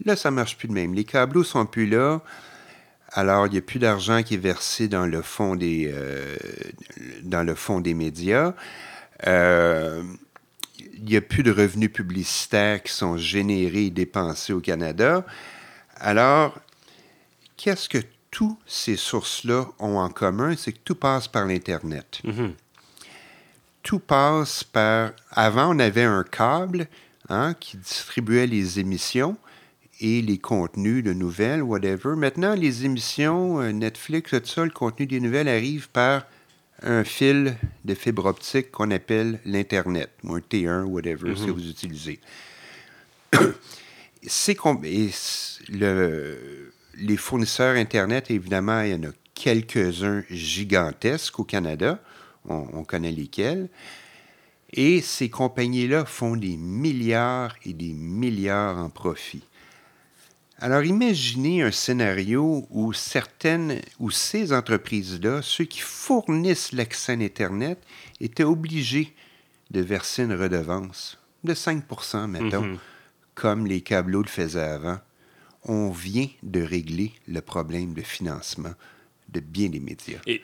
Là, 0.04 0.16
ça 0.16 0.30
marche 0.30 0.58
plus 0.58 0.68
de 0.68 0.74
même. 0.74 0.92
Les 0.92 1.04
câbleaux 1.04 1.44
sont 1.44 1.64
plus 1.64 1.86
là. 1.86 2.20
Alors, 3.12 3.46
il 3.46 3.53
n'y 3.53 3.59
a 3.59 3.62
plus 3.62 3.79
d'argent 3.79 4.23
qui 4.23 4.35
est 4.35 4.38
versé 4.38 4.88
dans 4.88 5.07
le 5.07 5.23
fond 5.23 5.57
des, 5.57 5.90
euh, 5.92 6.37
dans 7.23 7.42
le 7.42 7.55
fond 7.55 7.81
des 7.81 7.94
médias. 7.94 8.55
Euh, 9.27 10.03
il 10.94 11.05
n'y 11.05 11.16
a 11.16 11.20
plus 11.20 11.42
de 11.42 11.51
revenus 11.51 11.92
publicitaires 11.92 12.83
qui 12.83 12.92
sont 12.92 13.16
générés 13.16 13.87
et 13.87 13.90
dépensés 13.90 14.53
au 14.53 14.61
Canada. 14.61 15.25
Alors, 15.96 16.59
qu'est-ce 17.57 17.88
que 17.88 17.99
toutes 18.31 18.59
ces 18.66 18.96
sources-là 18.96 19.66
ont 19.79 19.99
en 19.99 20.09
commun? 20.09 20.55
C'est 20.57 20.73
que 20.73 20.79
tout 20.85 20.94
passe 20.94 21.27
par 21.27 21.46
l'Internet. 21.46 22.20
Mm-hmm. 22.25 22.53
Tout 23.83 23.99
passe 23.99 24.62
par... 24.62 25.12
Avant, 25.33 25.75
on 25.75 25.79
avait 25.79 26.05
un 26.05 26.23
câble 26.23 26.87
hein, 27.29 27.55
qui 27.59 27.77
distribuait 27.77 28.46
les 28.46 28.79
émissions 28.79 29.37
et 30.00 30.22
les 30.22 30.38
contenus 30.38 31.04
de 31.04 31.12
nouvelles, 31.12 31.62
whatever. 31.62 32.16
Maintenant, 32.16 32.54
les 32.54 32.84
émissions, 32.84 33.60
euh, 33.60 33.70
Netflix, 33.70 34.30
tout 34.30 34.40
ça, 34.44 34.64
le 34.64 34.70
contenu 34.70 35.06
des 35.06 35.20
nouvelles 35.20 35.48
arrive 35.48 35.90
par 35.90 36.24
un 36.82 37.04
fil 37.04 37.56
de 37.84 37.94
fibre 37.94 38.24
optique 38.24 38.70
qu'on 38.70 38.90
appelle 38.90 39.40
l'Internet, 39.44 40.10
ou 40.24 40.34
un 40.34 40.40
T1, 40.40 40.84
whatever, 40.84 41.36
si 41.36 41.46
mhm. 41.46 41.50
vous 41.50 41.68
utilisez. 41.68 42.20
C'est 44.26 44.56
le, 45.68 46.72
les 46.96 47.16
fournisseurs 47.16 47.76
Internet, 47.76 48.30
évidemment, 48.30 48.82
il 48.82 48.90
y 48.90 48.94
en 48.94 49.08
a 49.08 49.12
quelques-uns 49.34 50.24
gigantesques 50.30 51.38
au 51.38 51.44
Canada. 51.44 52.02
On, 52.46 52.66
on, 52.72 52.84
connaît 52.84 53.12
lesquels. 53.12 53.68
Et 54.72 55.00
ces 55.00 55.30
compagnies-là 55.30 56.04
font 56.04 56.36
des 56.36 56.56
milliards 56.56 57.54
et 57.64 57.72
des 57.72 57.92
milliards 57.92 58.78
en 58.78 58.90
profit. 58.90 59.42
Alors 60.62 60.85
imaginez 60.85 61.62
un 61.62 61.70
scénario 61.70 62.66
où 62.68 62.92
certaines, 62.92 63.81
ou 63.99 64.11
ces 64.11 64.53
entreprises-là, 64.53 65.40
ceux 65.42 65.64
qui 65.64 65.81
fournissent 65.81 66.73
l'accès 66.73 67.12
à 67.12 67.14
Internet, 67.14 67.79
étaient 68.20 68.44
obligés 68.44 69.14
de 69.70 69.81
verser 69.81 70.25
une 70.25 70.35
redevance 70.35 71.18
de 71.44 71.55
5% 71.55 72.27
mettons, 72.27 72.62
mhm. 72.62 72.79
comme 73.35 73.66
les 73.66 73.81
câbleaux 73.81 74.23
le 74.23 74.29
faisaient 74.29 74.61
avant. 74.61 74.99
On 75.64 75.90
vient 75.90 76.29
de 76.42 76.61
régler 76.61 77.14
le 77.27 77.40
problème 77.40 77.94
de 77.94 78.03
financement 78.03 78.75
de 79.33 79.40
bien 79.40 79.69
des 79.69 79.81
médias. 79.81 80.19
Et 80.27 80.43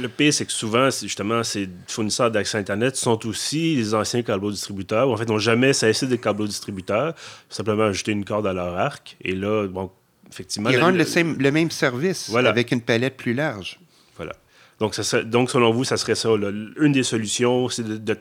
le 0.00 0.08
pire, 0.08 0.32
c'est 0.32 0.46
que 0.46 0.52
souvent, 0.52 0.88
justement, 0.90 1.42
ces 1.42 1.68
fournisseurs 1.86 2.30
d'accès 2.30 2.58
Internet 2.58 2.96
sont 2.96 3.26
aussi 3.26 3.76
les 3.76 3.94
anciens 3.94 4.22
câbleaux 4.22 4.50
distributeurs, 4.50 5.08
ou 5.08 5.12
en 5.12 5.16
fait, 5.16 5.28
n'ont 5.28 5.38
jamais 5.38 5.72
cessé 5.72 6.06
d'être 6.06 6.20
câbleaux 6.20 6.46
distributeurs, 6.46 7.14
simplement 7.48 7.84
ajouter 7.84 8.12
une 8.12 8.24
corde 8.24 8.46
à 8.46 8.52
leur 8.52 8.76
arc. 8.76 9.16
Et 9.20 9.34
là, 9.34 9.66
bon, 9.66 9.90
effectivement... 10.30 10.70
Ils 10.70 10.80
rendent 10.80 10.96
le, 10.96 11.50
même 11.50 11.70
service, 11.70 12.34
avec 12.34 12.72
une 12.72 12.80
palette 12.80 13.16
plus 13.16 13.34
large. 13.34 13.78
Voilà. 14.16 14.32
Donc, 14.80 14.94
ça 14.94 15.22
donc 15.22 15.50
selon 15.50 15.72
vous, 15.72 15.84
ça 15.84 15.96
serait 15.96 16.14
ça. 16.14 16.30
Une 16.30 16.92
des 16.92 17.02
solutions, 17.02 17.68
c'est 17.68 18.04
de, 18.04 18.14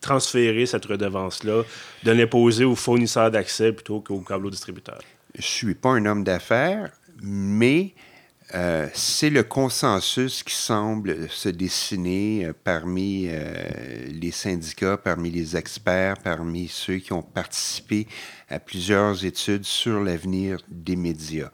transférer 0.00 0.66
cette 0.66 0.84
redevance-là, 0.84 1.62
de 2.04 2.12
l'imposer 2.12 2.64
aux 2.64 2.76
fournisseurs 2.76 3.30
d'accès 3.30 3.72
plutôt 3.72 4.00
qu'aux 4.00 4.20
câbleaux 4.20 4.50
distributeurs. 4.50 5.00
Je 5.34 5.40
ne 5.40 5.42
suis 5.42 5.74
pas 5.74 5.90
un 5.90 6.06
homme 6.06 6.24
d'affaires, 6.24 6.90
mais 7.22 7.92
euh, 8.56 8.88
c'est 8.94 9.28
le 9.28 9.42
consensus 9.42 10.42
qui 10.42 10.54
semble 10.54 11.28
se 11.28 11.50
dessiner 11.50 12.46
euh, 12.46 12.52
parmi 12.64 13.26
euh, 13.28 13.52
les 14.08 14.30
syndicats, 14.30 14.96
parmi 14.96 15.30
les 15.30 15.58
experts, 15.58 16.16
parmi 16.16 16.66
ceux 16.66 16.96
qui 16.96 17.12
ont 17.12 17.22
participé 17.22 18.06
à 18.48 18.58
plusieurs 18.58 19.26
études 19.26 19.64
sur 19.64 20.00
l'avenir 20.00 20.58
des 20.68 20.96
médias. 20.96 21.50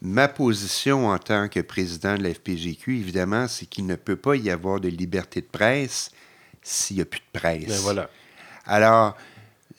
Ma 0.00 0.28
position 0.28 1.08
en 1.08 1.18
tant 1.18 1.48
que 1.48 1.58
président 1.60 2.16
de 2.16 2.22
la 2.22 2.32
FPGQ, 2.32 2.96
évidemment, 2.96 3.48
c'est 3.48 3.66
qu'il 3.66 3.86
ne 3.86 3.96
peut 3.96 4.14
pas 4.14 4.36
y 4.36 4.48
avoir 4.48 4.78
de 4.78 4.88
liberté 4.88 5.40
de 5.40 5.46
presse 5.46 6.12
s'il 6.62 6.96
n'y 6.96 7.02
a 7.02 7.06
plus 7.06 7.20
de 7.20 7.40
presse. 7.40 7.66
Ben 7.66 7.78
voilà. 7.78 8.08
Alors, 8.66 9.16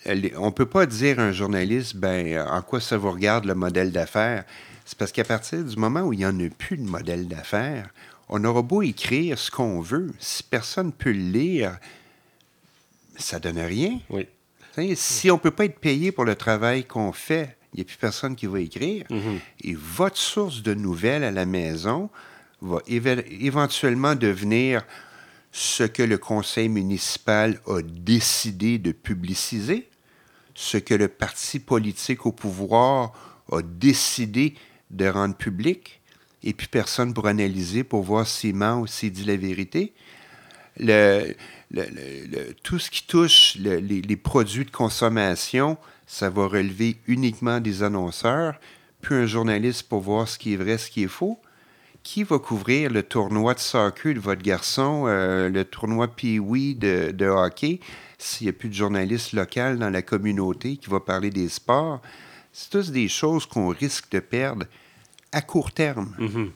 on 0.05 0.47
ne 0.47 0.51
peut 0.51 0.65
pas 0.65 0.85
dire 0.85 1.19
à 1.19 1.23
un 1.23 1.31
journaliste, 1.31 1.95
ben, 1.95 2.45
en 2.49 2.61
quoi 2.61 2.81
ça 2.81 2.97
vous 2.97 3.11
regarde 3.11 3.45
le 3.45 3.55
modèle 3.55 3.93
d'affaires? 3.93 4.43
C'est 4.87 4.97
parce 4.97 5.11
qu'à 5.11 5.25
partir 5.25 5.65
du 5.65 5.75
moment 5.75 6.03
où 6.03 6.13
il 6.13 6.19
n'y 6.19 6.25
en 6.25 6.39
a 6.39 6.49
plus 6.49 6.77
de 6.77 6.87
modèle 6.87 7.27
d'affaires, 7.27 7.89
on 8.29 8.41
aura 8.45 8.61
beau 8.61 8.81
écrire 8.81 9.37
ce 9.37 9.51
qu'on 9.51 9.81
veut, 9.81 10.13
si 10.17 10.43
personne 10.43 10.87
ne 10.87 10.91
peut 10.91 11.11
le 11.11 11.19
lire, 11.19 11.77
ça 13.17 13.37
donne 13.37 13.59
rien. 13.59 13.99
Oui. 14.09 14.27
Si 14.95 15.29
on 15.29 15.33
ne 15.33 15.39
peut 15.41 15.51
pas 15.51 15.65
être 15.65 15.79
payé 15.79 16.13
pour 16.13 16.23
le 16.23 16.35
travail 16.35 16.85
qu'on 16.85 17.11
fait, 17.11 17.57
il 17.73 17.77
n'y 17.77 17.81
a 17.81 17.83
plus 17.83 17.97
personne 17.97 18.37
qui 18.37 18.45
va 18.45 18.61
écrire. 18.61 19.03
Mm-hmm. 19.09 19.39
Et 19.65 19.73
votre 19.73 20.15
source 20.15 20.63
de 20.63 20.73
nouvelles 20.73 21.25
à 21.25 21.31
la 21.31 21.45
maison 21.45 22.09
va 22.61 22.79
éventuellement 22.87 24.15
devenir 24.15 24.85
ce 25.51 25.83
que 25.83 26.03
le 26.03 26.17
conseil 26.17 26.69
municipal 26.69 27.59
a 27.67 27.81
décidé 27.81 28.77
de 28.77 28.93
publiciser, 28.93 29.89
ce 30.55 30.77
que 30.77 30.93
le 30.93 31.09
parti 31.09 31.59
politique 31.59 32.25
au 32.25 32.31
pouvoir 32.31 33.11
a 33.51 33.61
décidé 33.61 34.55
de 34.91 35.07
rendre 35.07 35.35
public, 35.35 36.01
et 36.43 36.53
puis 36.53 36.67
personne 36.67 37.13
pour 37.13 37.27
analyser, 37.27 37.83
pour 37.83 38.03
voir 38.03 38.27
s'il 38.27 38.55
ment 38.55 38.81
ou 38.81 38.87
s'il 38.87 39.11
dit 39.11 39.25
la 39.25 39.35
vérité. 39.35 39.93
Tout 42.63 42.79
ce 42.79 42.89
qui 42.89 43.05
touche 43.05 43.57
les, 43.59 44.17
produits 44.17 44.65
de 44.65 44.71
consommation, 44.71 45.77
ça 46.05 46.29
va 46.29 46.47
relever 46.47 46.97
uniquement 47.07 47.59
des 47.59 47.83
annonceurs, 47.83 48.59
puis 49.01 49.15
un 49.15 49.25
journaliste 49.25 49.83
pour 49.83 50.01
voir 50.01 50.27
ce 50.27 50.37
qui 50.37 50.53
est 50.53 50.57
vrai, 50.57 50.77
ce 50.77 50.89
qui 50.89 51.03
est 51.03 51.09
faux. 51.09 51.39
Qui 52.03 52.23
va 52.23 52.39
couvrir 52.39 52.89
le 52.89 53.03
tournoi 53.03 53.53
de 53.53 53.59
soccer 53.59 54.13
de 54.13 54.19
votre 54.19 54.41
garçon, 54.41 55.03
euh, 55.07 55.49
le 55.49 55.65
tournoi 55.65 56.07
Pee-Wee 56.07 56.75
de, 56.75 57.11
de, 57.11 57.25
hockey, 57.25 57.81
s'il 58.17 58.45
n'y 58.45 58.49
a 58.49 58.53
plus 58.53 58.69
de 58.69 58.73
journaliste 58.73 59.33
local 59.33 59.77
dans 59.77 59.89
la 59.89 60.01
communauté 60.01 60.77
qui 60.77 60.89
va 60.89 61.01
parler 61.01 61.31
des 61.31 61.49
sports? 61.49 62.01
C'est 62.59 62.71
tous 62.71 62.89
des 62.91 63.07
choses 63.07 63.45
qu'on 63.45 63.67
risque 63.67 64.09
de 64.09 64.19
perdre 64.19 64.65
à 65.31 65.43
court 65.43 65.71
terme. 65.71 66.15
Mm-hmm. 66.19 66.49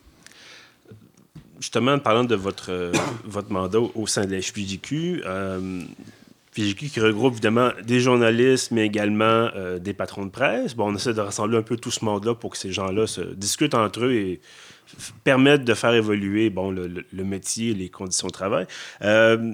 Justement, 1.59 1.99
parlant 1.99 2.23
de 2.23 2.33
votre, 2.33 2.71
euh, 2.71 2.91
votre 3.23 3.51
mandat 3.51 3.77
au 3.79 4.07
sein 4.07 4.25
de 4.25 4.31
la 4.31 4.39
HPJQ, 4.39 5.21
euh, 5.23 5.83
qui 6.55 6.99
regroupe 6.99 7.33
évidemment 7.33 7.69
des 7.83 7.99
journalistes, 7.99 8.71
mais 8.71 8.83
également 8.87 9.51
euh, 9.55 9.77
des 9.77 9.93
patrons 9.93 10.25
de 10.25 10.31
presse. 10.31 10.73
Bon, 10.73 10.91
on 10.91 10.95
essaie 10.95 11.13
de 11.13 11.21
rassembler 11.21 11.59
un 11.59 11.61
peu 11.61 11.77
tout 11.77 11.91
ce 11.91 12.03
monde-là 12.03 12.33
pour 12.33 12.49
que 12.49 12.57
ces 12.57 12.71
gens-là 12.71 13.05
se 13.05 13.21
discutent 13.21 13.75
entre 13.75 14.05
eux 14.05 14.13
et 14.13 14.41
permettent 15.23 15.65
de 15.65 15.73
faire 15.75 15.93
évoluer 15.93 16.49
bon, 16.49 16.71
le, 16.71 16.87
le, 16.87 17.23
métier, 17.23 17.75
les 17.75 17.89
conditions 17.89 18.27
de 18.27 18.33
travail. 18.33 18.65
Euh, 19.03 19.53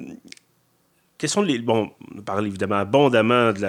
quels 1.17 1.30
sont 1.30 1.41
les. 1.41 1.60
Bon, 1.60 1.91
on 2.15 2.21
parle 2.21 2.47
évidemment 2.47 2.75
abondamment 2.75 3.51
de 3.51 3.62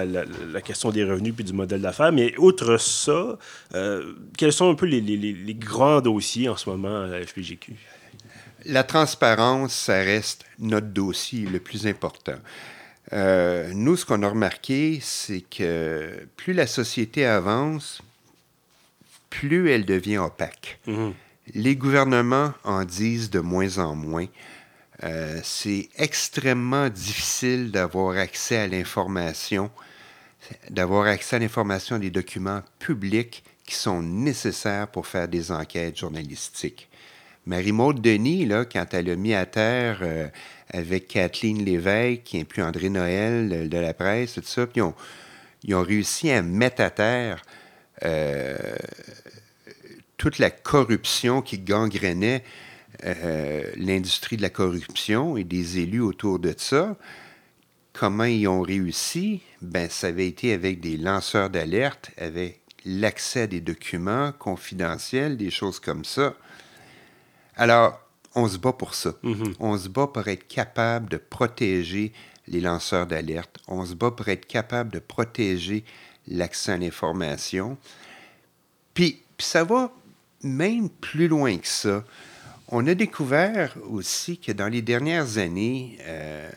la, 0.53 0.61
question 0.61 0.91
des 0.91 1.03
revenus 1.03 1.33
puis 1.35 1.43
du 1.43 1.53
modèle 1.53 1.81
d'affaires, 1.81 2.11
mais 2.11 2.33
outre 2.37 2.77
ça, 2.77 3.37
euh, 3.73 4.13
quels 4.37 4.53
sont 4.53 4.69
un 4.69 4.75
peu 4.75 4.85
les, 4.85 5.01
les, 5.01 5.55
grands 5.55 6.01
dossiers 6.01 6.49
en 6.49 6.55
ce 6.55 6.69
moment 6.69 7.03
à 7.03 7.07
la 7.07 7.25
FPGQ? 7.25 7.73
La 8.65 8.83
transparence, 8.83 9.73
ça 9.73 9.95
reste 9.95 10.45
notre 10.59 10.87
dossier 10.87 11.45
le 11.45 11.59
plus 11.59 11.87
important. 11.87 12.35
Euh, 13.13 13.71
nous, 13.73 13.95
ce 13.95 14.05
qu'on 14.05 14.21
a 14.21 14.29
remarqué, 14.29 14.99
c'est 15.01 15.41
que 15.41 16.27
plus 16.35 16.53
la 16.53 16.67
société 16.67 17.25
avance, 17.25 18.01
plus 19.29 19.71
elle 19.71 19.85
devient 19.85 20.19
opaque. 20.19 20.79
Mhm. 20.85 21.13
Les 21.55 21.75
gouvernements 21.75 22.53
en 22.63 22.83
disent 22.83 23.31
de 23.31 23.39
moins 23.39 23.79
en 23.79 23.95
moins. 23.95 24.27
Euh, 25.03 25.39
c'est 25.43 25.89
extrêmement 25.97 26.89
difficile 26.89 27.71
d'avoir 27.71 28.17
accès 28.17 28.57
à 28.57 28.67
l'information, 28.67 29.71
d'avoir 30.69 31.07
accès 31.07 31.37
à 31.37 31.39
l'information 31.39 31.99
des 31.99 32.09
documents 32.09 32.61
publics 32.79 33.43
qui 33.65 33.75
sont 33.75 34.01
nécessaires 34.01 34.87
pour 34.87 35.07
faire 35.07 35.27
des 35.27 35.51
enquêtes 35.51 35.97
journalistiques. 35.97 36.89
Marie-Maude 37.45 38.01
Denis, 38.01 38.45
là, 38.45 38.65
quand 38.65 38.93
elle 38.93 39.09
a 39.09 39.15
mis 39.15 39.33
à 39.33 39.45
terre 39.45 39.99
euh, 40.01 40.27
avec 40.71 41.07
Kathleen 41.07 41.63
Lévesque, 41.63 42.23
qui 42.23 42.43
plus 42.43 42.61
André 42.61 42.89
Noël 42.89 43.69
de 43.69 43.77
la 43.77 43.93
presse, 43.93 44.33
tout 44.33 44.43
ça, 44.43 44.67
puis 44.67 44.81
ils 45.63 45.75
ont, 45.75 45.81
réussi 45.81 46.29
à 46.31 46.41
mettre 46.41 46.81
à 46.81 46.89
terre 46.89 47.41
euh, 48.03 48.57
toute 50.17 50.37
la 50.37 50.51
corruption 50.51 51.41
qui 51.41 51.57
gangrenait 51.57 52.43
euh, 53.05 53.63
l'industrie 53.75 54.37
de 54.37 54.41
la 54.41 54.49
corruption 54.49 55.37
et 55.37 55.43
des 55.43 55.79
élus 55.79 56.01
autour 56.01 56.39
de 56.39 56.53
ça. 56.57 56.95
Comment 57.93 58.25
ils 58.25 58.47
ont 58.47 58.61
réussi? 58.61 59.41
Ben, 59.61 59.89
ça 59.89 60.07
avait 60.07 60.27
été 60.27 60.53
avec 60.53 60.79
des 60.79 60.97
lanceurs 60.97 61.49
d'alerte, 61.49 62.11
avec 62.17 62.61
l'accès 62.85 63.41
à 63.41 63.47
des 63.47 63.61
documents 63.61 64.31
confidentiels, 64.31 65.37
des 65.37 65.51
choses 65.51 65.79
comme 65.79 66.05
ça. 66.05 66.35
Alors, 67.55 67.99
on 68.35 68.47
se 68.47 68.57
bat 68.57 68.73
pour 68.73 68.93
ça. 68.93 69.11
Mm-hmm. 69.23 69.55
On 69.59 69.77
se 69.77 69.89
bat 69.89 70.07
pour 70.07 70.27
être 70.27 70.47
capable 70.47 71.09
de 71.09 71.17
protéger 71.17 72.13
les 72.47 72.61
lanceurs 72.61 73.07
d'alerte. 73.07 73.57
On 73.67 73.85
se 73.85 73.93
bat 73.93 74.11
pour 74.11 74.27
être 74.29 74.45
capable 74.45 74.91
de 74.91 74.99
protéger 74.99 75.83
l'accès 76.27 76.73
à 76.73 76.77
l'information. 76.77 77.77
Puis, 78.93 79.21
puis 79.37 79.47
ça 79.47 79.63
va 79.63 79.91
même 80.43 80.89
plus 80.89 81.27
loin 81.27 81.57
que 81.57 81.67
ça. 81.67 82.03
On 82.71 82.85
a 82.85 82.93
découvert 82.93 83.75
aussi 83.89 84.37
que 84.37 84.51
dans 84.51 84.67
les 84.67 84.83
dernières 84.83 85.39
années, 85.39 85.97
euh, 86.01 86.49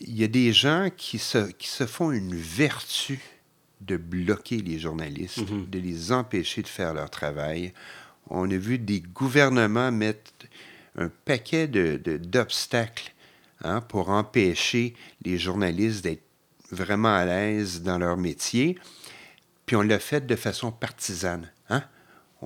il 0.00 0.18
y 0.18 0.24
a 0.24 0.28
des 0.28 0.52
gens 0.52 0.88
qui 0.94 1.18
se, 1.18 1.50
qui 1.52 1.68
se 1.68 1.86
font 1.86 2.10
une 2.10 2.34
vertu 2.34 3.20
de 3.80 3.96
bloquer 3.96 4.58
les 4.58 4.80
journalistes, 4.80 5.48
mhm. 5.48 5.66
de 5.70 5.78
les 5.78 6.10
empêcher 6.12 6.62
de 6.62 6.68
faire 6.68 6.92
leur 6.92 7.08
travail. 7.08 7.72
On 8.30 8.50
a 8.50 8.56
vu 8.56 8.78
des 8.78 9.00
gouvernements 9.00 9.92
mettre 9.92 10.32
un 10.96 11.08
paquet 11.24 11.68
d'obstacles 11.68 13.12
de, 13.62 13.68
hein, 13.68 13.80
pour 13.82 14.10
empêcher 14.10 14.94
les 15.24 15.38
journalistes 15.38 16.02
d'être 16.02 16.24
vraiment 16.72 17.14
à 17.14 17.24
l'aise 17.24 17.82
dans 17.82 17.98
leur 17.98 18.16
métier. 18.16 18.76
Puis 19.66 19.76
on 19.76 19.82
l'a 19.82 20.00
fait 20.00 20.26
de 20.26 20.36
façon 20.36 20.72
partisane. 20.72 21.50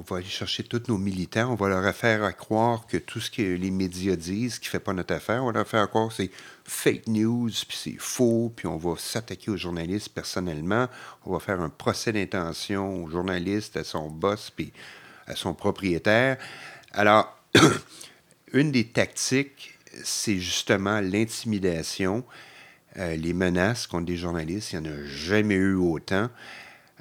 On 0.01 0.15
va 0.15 0.17
aller 0.17 0.27
chercher 0.27 0.63
tous 0.63 0.85
nos 0.89 0.97
militants, 0.97 1.53
on 1.53 1.57
va 1.57 1.69
leur 1.69 1.95
faire 1.95 2.35
croire 2.35 2.87
que 2.87 2.97
tout 2.97 3.21
ce 3.21 3.31
que 3.31 3.43
les 3.43 3.71
médias 3.71 4.17
disent, 4.17 4.59
qui 4.59 4.69
ne 4.69 4.71
fait 4.71 4.81
pas 4.81 4.95
notre 4.95 5.13
affaire, 5.13 5.43
on 5.45 5.49
va 5.49 5.53
leur 5.53 5.69
faire 5.69 5.87
croire 5.91 6.09
que 6.09 6.15
c'est 6.15 6.31
fake 6.65 7.07
news, 7.09 7.51
puis 7.69 7.77
c'est 7.77 7.97
faux, 7.99 8.51
puis 8.57 8.67
on 8.67 8.79
va 8.79 8.95
s'attaquer 8.97 9.51
aux 9.51 9.59
journalistes 9.59 10.09
personnellement, 10.09 10.89
on 11.27 11.35
va 11.35 11.39
faire 11.39 11.61
un 11.61 11.69
procès 11.69 12.13
d'intention 12.13 13.05
au 13.05 13.11
journaliste, 13.11 13.77
à 13.77 13.85
son 13.85 14.09
boss, 14.09 14.51
puis 14.51 14.73
à 15.27 15.37
son 15.37 15.53
propriétaire. 15.53 16.39
Alors, 16.93 17.37
une 18.55 18.73
des 18.73 18.87
tactiques, 18.87 19.79
c'est 20.03 20.39
justement 20.39 21.01
l'intimidation, 21.01 22.25
euh, 22.97 23.17
les 23.17 23.35
menaces 23.35 23.87
contre 23.87 24.07
des 24.07 24.17
journalistes. 24.17 24.73
Il 24.73 24.81
n'y 24.81 24.89
en 24.89 24.93
a 24.93 25.05
jamais 25.05 25.57
eu 25.57 25.75
autant. 25.75 26.31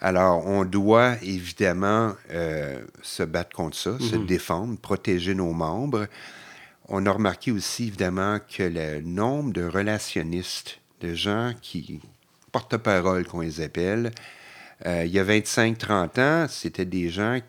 Alors, 0.02 0.46
on 0.48 0.64
doit 0.64 1.16
évidemment 1.22 2.14
euh, 2.32 2.82
se 3.02 3.24
battre 3.24 3.56
contre 3.56 3.76
ça, 3.76 3.98
se 4.00 4.16
mhm. 4.16 4.26
défendre, 4.26 4.78
protéger 4.78 5.36
nos 5.36 5.52
membres. 5.52 6.08
On 6.88 7.06
a 7.06 7.12
remarqué 7.12 7.52
aussi, 7.52 7.88
évidemment, 7.88 8.40
que 8.40 8.64
le 8.64 9.02
nombre 9.02 9.52
de 9.52 9.64
relationnistes, 9.64 10.80
de 11.02 11.14
gens 11.14 11.54
qui 11.62 12.00
porte-parole, 12.52 13.26
qu'on 13.26 13.42
les 13.42 13.62
appelle, 13.62 14.12
euh, 14.86 15.04
il 15.06 15.12
y 15.12 15.20
a 15.20 15.26
25-30 15.26 16.20
ans, 16.20 16.48
c'était 16.50 16.86
des 16.86 17.10
gens 17.10 17.40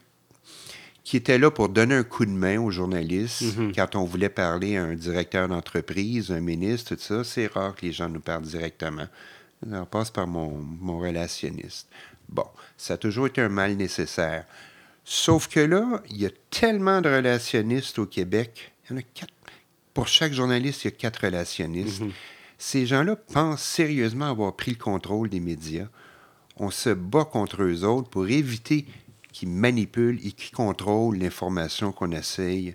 qui 1.05 1.17
étaient 1.17 1.39
là 1.39 1.51
pour 1.51 1.69
donner 1.69 1.95
un 1.95 2.03
coup 2.03 2.27
de 2.27 2.31
main 2.31 2.61
aux 2.61 2.71
journalistes 2.71 3.57
mhm. 3.57 3.73
quand 3.75 3.95
on 3.95 4.05
voulait 4.05 4.29
parler 4.29 4.77
à 4.77 4.85
un 4.85 4.95
directeur 4.95 5.49
d'entreprise, 5.49 6.31
un 6.31 6.41
ministre, 6.41 6.95
tout 6.95 7.01
ça. 7.01 7.25
C'est 7.25 7.47
rare 7.47 7.75
que 7.75 7.87
les 7.87 7.93
gens 7.93 8.09
nous 8.09 8.21
parlent 8.21 8.43
directement. 8.43 9.07
On 9.71 9.85
passe 9.85 10.11
par 10.11 10.27
mon, 10.27 10.51
mon 10.59 10.99
relationniste. 10.99 11.89
Bon, 12.31 12.47
ça 12.77 12.95
a 12.95 12.97
toujours 12.97 13.27
été 13.27 13.41
un 13.41 13.49
mal 13.49 13.75
nécessaire. 13.75 14.47
Sauf 15.05 15.49
que 15.49 15.61
là, 15.61 16.03
il 16.09 16.19
y 16.19 16.27
a 16.27 16.31
tellement 16.51 17.01
de 17.01 17.09
relationnistes 17.09 17.99
au 17.99 18.07
Québec. 18.07 18.73
Il 18.85 18.93
y 18.93 18.95
en 18.95 18.99
a 19.01 19.03
quatre. 19.03 19.33
Pour 19.93 20.07
chaque 20.07 20.33
journaliste, 20.33 20.85
il 20.85 20.87
y 20.87 20.89
a 20.89 20.97
quatre 20.97 21.25
relationnistes. 21.25 22.01
Mhm. 22.01 22.13
Ces 22.59 22.87
gens-là 22.87 23.17
pensent 23.17 23.63
sérieusement 23.63 24.31
avoir 24.31 24.55
pris 24.55 24.71
le 24.71 24.77
contrôle 24.77 25.29
des 25.29 25.41
médias. 25.41 25.89
On 26.57 26.71
se 26.71 26.91
bat 26.91 27.25
contre 27.25 27.63
eux 27.63 27.85
autres 27.85 28.09
pour 28.09 28.29
éviter 28.29 28.87
qu'ils 29.33 29.49
manipulent 29.49 30.21
et 30.25 30.33
qu'ils 30.33 30.55
contrôlent 30.55 31.19
l'information 31.19 31.91
qu'on 31.91 32.13
essaye 32.13 32.75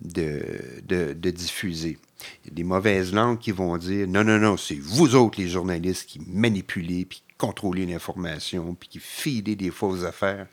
de, 0.00 0.42
de, 0.86 1.30
diffuser. 1.30 1.98
Il 2.44 2.50
y 2.50 2.52
a 2.52 2.54
des 2.54 2.64
mauvaises 2.64 3.12
langues 3.12 3.38
qui 3.38 3.52
vont 3.52 3.76
dire 3.78 4.06
non, 4.06 4.22
non, 4.22 4.38
non, 4.38 4.56
c'est 4.56 4.78
vous 4.78 5.14
autres 5.14 5.40
les 5.40 5.48
journalistes 5.48 6.08
qui 6.08 6.20
manipulez 6.26 7.04
puis 7.04 7.22
contrôler 7.42 7.86
l'information, 7.86 8.76
puis 8.76 8.88
qui 8.88 9.00
filer 9.00 9.56
des 9.56 9.72
fausses 9.72 10.04
affaires. 10.04 10.46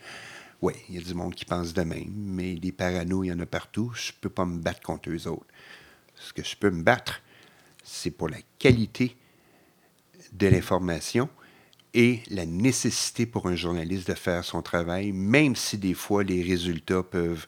Oui, 0.59 0.73
il 0.89 0.95
y 0.95 0.97
a 0.97 1.01
du 1.01 1.13
monde 1.13 1.35
qui 1.35 1.45
pense 1.45 1.71
de 1.71 1.83
même, 1.83 2.11
mais 2.15 2.55
des 2.55 2.71
parano, 2.71 3.23
il 3.23 3.27
y 3.27 3.31
en 3.31 3.39
a 3.39 3.45
partout. 3.45 3.91
Je 3.93 4.11
ne 4.11 4.17
peux 4.19 4.29
pas 4.31 4.45
me 4.45 4.57
battre 4.57 4.81
contre 4.81 5.11
eux 5.11 5.27
autres. 5.27 5.45
Ce 6.15 6.33
que 6.33 6.43
je 6.43 6.55
peux 6.55 6.71
me 6.71 6.81
battre, 6.81 7.21
c'est 7.83 8.09
pour 8.09 8.27
la 8.27 8.39
qualité 8.57 9.15
de 10.33 10.47
l'information 10.47 11.29
et 11.93 12.21
la 12.31 12.47
nécessité 12.47 13.27
pour 13.27 13.47
un 13.47 13.55
journaliste 13.55 14.07
de 14.07 14.15
faire 14.15 14.43
son 14.43 14.63
travail, 14.63 15.11
même 15.11 15.55
si 15.55 15.77
des 15.77 15.93
fois 15.93 16.23
les 16.23 16.41
résultats 16.41 17.03
peuvent 17.03 17.45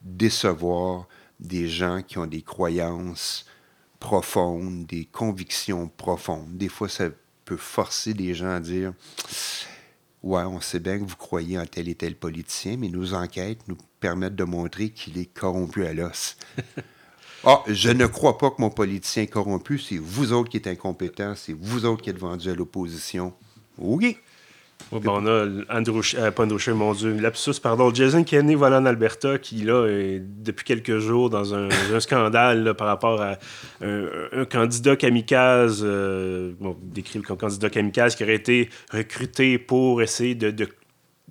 décevoir 0.00 1.06
des 1.38 1.68
gens 1.68 2.00
qui 2.02 2.16
ont 2.16 2.26
des 2.26 2.42
croyances 2.42 3.44
profondes, 3.98 4.86
des 4.86 5.04
convictions 5.04 5.88
profondes. 5.88 6.56
Des 6.56 6.70
fois, 6.70 6.88
ça 6.88 7.10
forcer 7.56 8.14
des 8.14 8.34
gens 8.34 8.50
à 8.50 8.60
dire 8.60 8.92
Ouais, 10.22 10.42
on 10.42 10.60
sait 10.60 10.80
bien 10.80 10.98
que 10.98 11.04
vous 11.04 11.16
croyez 11.16 11.58
en 11.58 11.64
tel 11.64 11.88
et 11.88 11.94
tel 11.94 12.14
politicien, 12.14 12.76
mais 12.76 12.88
nos 12.88 13.14
enquêtes 13.14 13.66
nous 13.68 13.78
permettent 14.00 14.36
de 14.36 14.44
montrer 14.44 14.90
qu'il 14.90 15.16
est 15.18 15.32
corrompu 15.32 15.84
à 15.84 15.92
l'os. 15.92 16.36
Ah, 17.42 17.62
je 17.66 17.88
ne 17.88 18.04
crois 18.04 18.36
pas 18.36 18.50
que 18.50 18.60
mon 18.60 18.68
politicien 18.68 19.22
est 19.22 19.26
corrompu, 19.26 19.78
c'est 19.78 19.96
vous 19.96 20.34
autres 20.34 20.50
qui 20.50 20.58
êtes 20.58 20.66
incompétents, 20.66 21.34
c'est 21.34 21.54
vous 21.54 21.86
autres 21.86 22.02
qui 22.02 22.10
êtes 22.10 22.18
vendus 22.18 22.50
à 22.50 22.54
l'opposition. 22.54 23.32
Bon, 24.92 25.22
on 25.22 25.26
a 25.26 25.46
Andrew, 25.68 26.00
euh, 26.14 26.30
pas 26.30 26.42
Andrew 26.42 26.58
mon 26.74 26.94
Dieu, 26.94 27.16
lapsus, 27.20 27.60
pardon, 27.62 27.92
Jason 27.94 28.24
Kenney 28.24 28.54
voilà 28.54 28.78
en 28.78 28.86
Alberta 28.86 29.38
qui, 29.38 29.56
là, 29.62 29.86
est 29.86 30.20
depuis 30.20 30.64
quelques 30.64 30.98
jours 30.98 31.30
dans 31.30 31.54
un, 31.54 31.68
scandale 32.00 32.74
par 32.74 32.88
rapport 32.88 33.22
à 33.22 33.38
un, 33.82 34.44
candidat 34.44 34.96
kamikaze, 34.96 35.82
euh, 35.84 36.52
bon, 36.60 36.76
décrit 36.82 37.20
comme 37.20 37.36
candidat 37.36 37.70
kamikaze 37.70 38.16
qui 38.16 38.24
aurait 38.24 38.34
été 38.34 38.68
recruté 38.92 39.58
pour 39.58 40.02
essayer 40.02 40.34
de, 40.34 40.50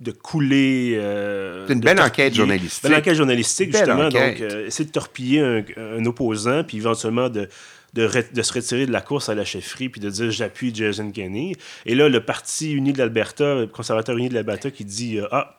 de 0.00 0.10
couler. 0.10 0.96
Euh, 0.96 1.66
c'est 1.66 1.74
une 1.74 1.80
belle 1.80 2.00
enquête 2.00 2.34
journalistique. 2.34 2.82
Belle 2.82 2.98
enquête 2.98 3.14
journalistique, 3.14 3.72
justement. 3.72 4.08
Donc, 4.08 4.40
essayer 4.40 4.86
de 4.86 4.92
torpiller 4.92 5.40
un, 5.40 5.62
un, 5.76 6.04
opposant, 6.06 6.64
puis 6.64 6.78
éventuellement 6.78 7.28
de, 7.28 7.48
de, 7.94 8.08
se 8.42 8.52
retirer 8.52 8.86
de 8.86 8.92
la 8.92 9.00
course 9.00 9.28
à 9.28 9.34
la 9.34 9.44
chefferie 9.44 9.88
puis 9.88 10.00
de 10.00 10.10
dire 10.10 10.30
j'appuie 10.30 10.74
Jason 10.74 11.10
Kenney. 11.10 11.56
Et 11.86 11.94
là, 11.94 12.08
le 12.08 12.24
Parti 12.24 12.72
uni 12.72 12.92
de 12.92 12.98
l'Alberta, 12.98 13.54
le 13.54 13.66
conservateur 13.66 14.16
uni 14.16 14.28
de 14.28 14.34
l'Alberta, 14.34 14.70
qui 14.70 14.84
dit 14.84 15.18
euh, 15.18 15.26
Ah, 15.32 15.58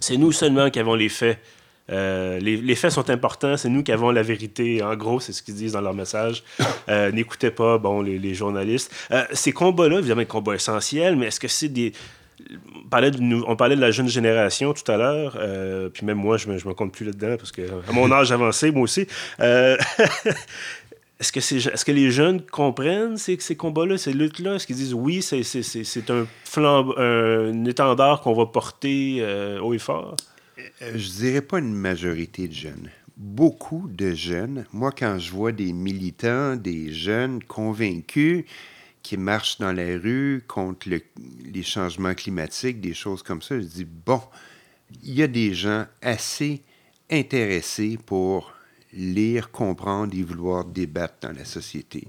c'est 0.00 0.16
nous 0.16 0.32
seulement 0.32 0.70
qui 0.70 0.78
avons 0.78 0.94
les 0.94 1.08
faits. 1.08 1.38
Euh, 1.90 2.38
les, 2.38 2.74
faits 2.76 2.92
sont 2.92 3.10
importants, 3.10 3.56
c'est 3.56 3.68
nous 3.68 3.82
qui 3.82 3.90
avons 3.90 4.10
la 4.10 4.22
vérité. 4.22 4.80
En 4.80 4.94
gros, 4.94 5.18
c'est 5.18 5.32
ce 5.32 5.42
qu'ils 5.42 5.56
disent 5.56 5.72
dans 5.72 5.80
leur 5.80 5.94
message. 5.94 6.44
Euh, 6.88 7.12
n'écoutez 7.12 7.52
pas 7.52 7.78
bon, 7.78 8.02
les, 8.02 8.34
journalistes. 8.34 8.92
ces 9.32 9.52
combats-là, 9.52 9.98
évidemment, 9.98 10.22
des 10.22 10.26
combats 10.26 10.56
essentiels, 10.56 11.14
mais 11.14 11.26
est-ce 11.26 11.38
que 11.38 11.46
c'est 11.46 11.68
des. 11.68 11.92
On 12.84 12.88
parlait, 12.88 13.12
de, 13.12 13.44
on 13.46 13.54
parlait 13.54 13.76
de 13.76 13.80
la 13.80 13.92
jeune 13.92 14.08
génération 14.08 14.72
tout 14.72 14.90
à 14.90 14.96
l'heure, 14.96 15.38
puis 15.92 16.04
même 16.04 16.16
moi, 16.16 16.36
je 16.36 16.48
ne 16.48 16.54
me, 16.54 16.68
me, 16.68 16.74
compte 16.74 16.92
plus 16.92 17.06
là-dedans, 17.06 17.36
parce 17.36 17.52
que 17.52 17.62
à 17.62 17.92
mon 17.92 18.10
âge 18.12 18.32
avancé, 18.32 18.72
moi 18.72 18.82
aussi. 18.82 19.06
Est-ce 21.20 21.84
que, 21.84 21.92
les 21.92 22.10
jeunes 22.10 22.40
comprennent 22.40 23.18
ces, 23.18 23.36
combats-là, 23.54 23.98
ces 23.98 24.14
luttes-là? 24.14 24.54
Est-ce 24.54 24.66
qu'ils 24.66 24.76
disent 24.76 24.94
oui, 24.94 25.20
c'est 25.20 26.10
un, 26.10 26.26
flambe, 26.44 26.94
un 26.96 27.64
étendard 27.66 28.22
qu'on 28.22 28.32
va 28.32 28.46
porter 28.46 29.18
euh, 29.20 29.60
haut 29.60 29.74
et 29.74 29.78
fort? 29.78 30.16
Euh, 30.58 30.92
je 30.96 31.08
dirais 31.10 31.42
pas 31.42 31.58
une 31.58 31.74
majorité 31.74 32.48
de 32.48 32.54
jeunes. 32.54 32.90
Beaucoup 33.18 33.86
de 33.86 34.14
jeunes. 34.14 34.64
Moi, 34.72 34.92
quand 34.92 35.18
je 35.18 35.30
vois 35.30 35.52
des 35.52 35.74
militants, 35.74 36.56
des 36.56 36.90
jeunes 36.90 37.44
convaincus 37.44 38.46
qui 39.02 39.18
marchent 39.18 39.58
dans 39.58 39.72
la 39.72 39.98
rue 39.98 40.42
contre 40.48 40.88
les 40.88 41.62
changements 41.62 42.14
climatiques, 42.14 42.80
des 42.80 42.94
choses 42.94 43.22
comme 43.22 43.42
ça, 43.42 43.60
je 43.60 43.66
dis 43.66 43.84
bon, 43.84 44.22
il 45.02 45.14
y 45.14 45.22
a 45.22 45.26
des 45.26 45.52
gens 45.52 45.84
assez 46.00 46.62
intéressés 47.10 47.98
pour 48.06 48.54
lire, 48.92 49.50
comprendre 49.50 50.14
et 50.16 50.22
vouloir 50.22 50.64
débattre 50.64 51.14
dans 51.22 51.32
la 51.32 51.44
société. 51.44 52.08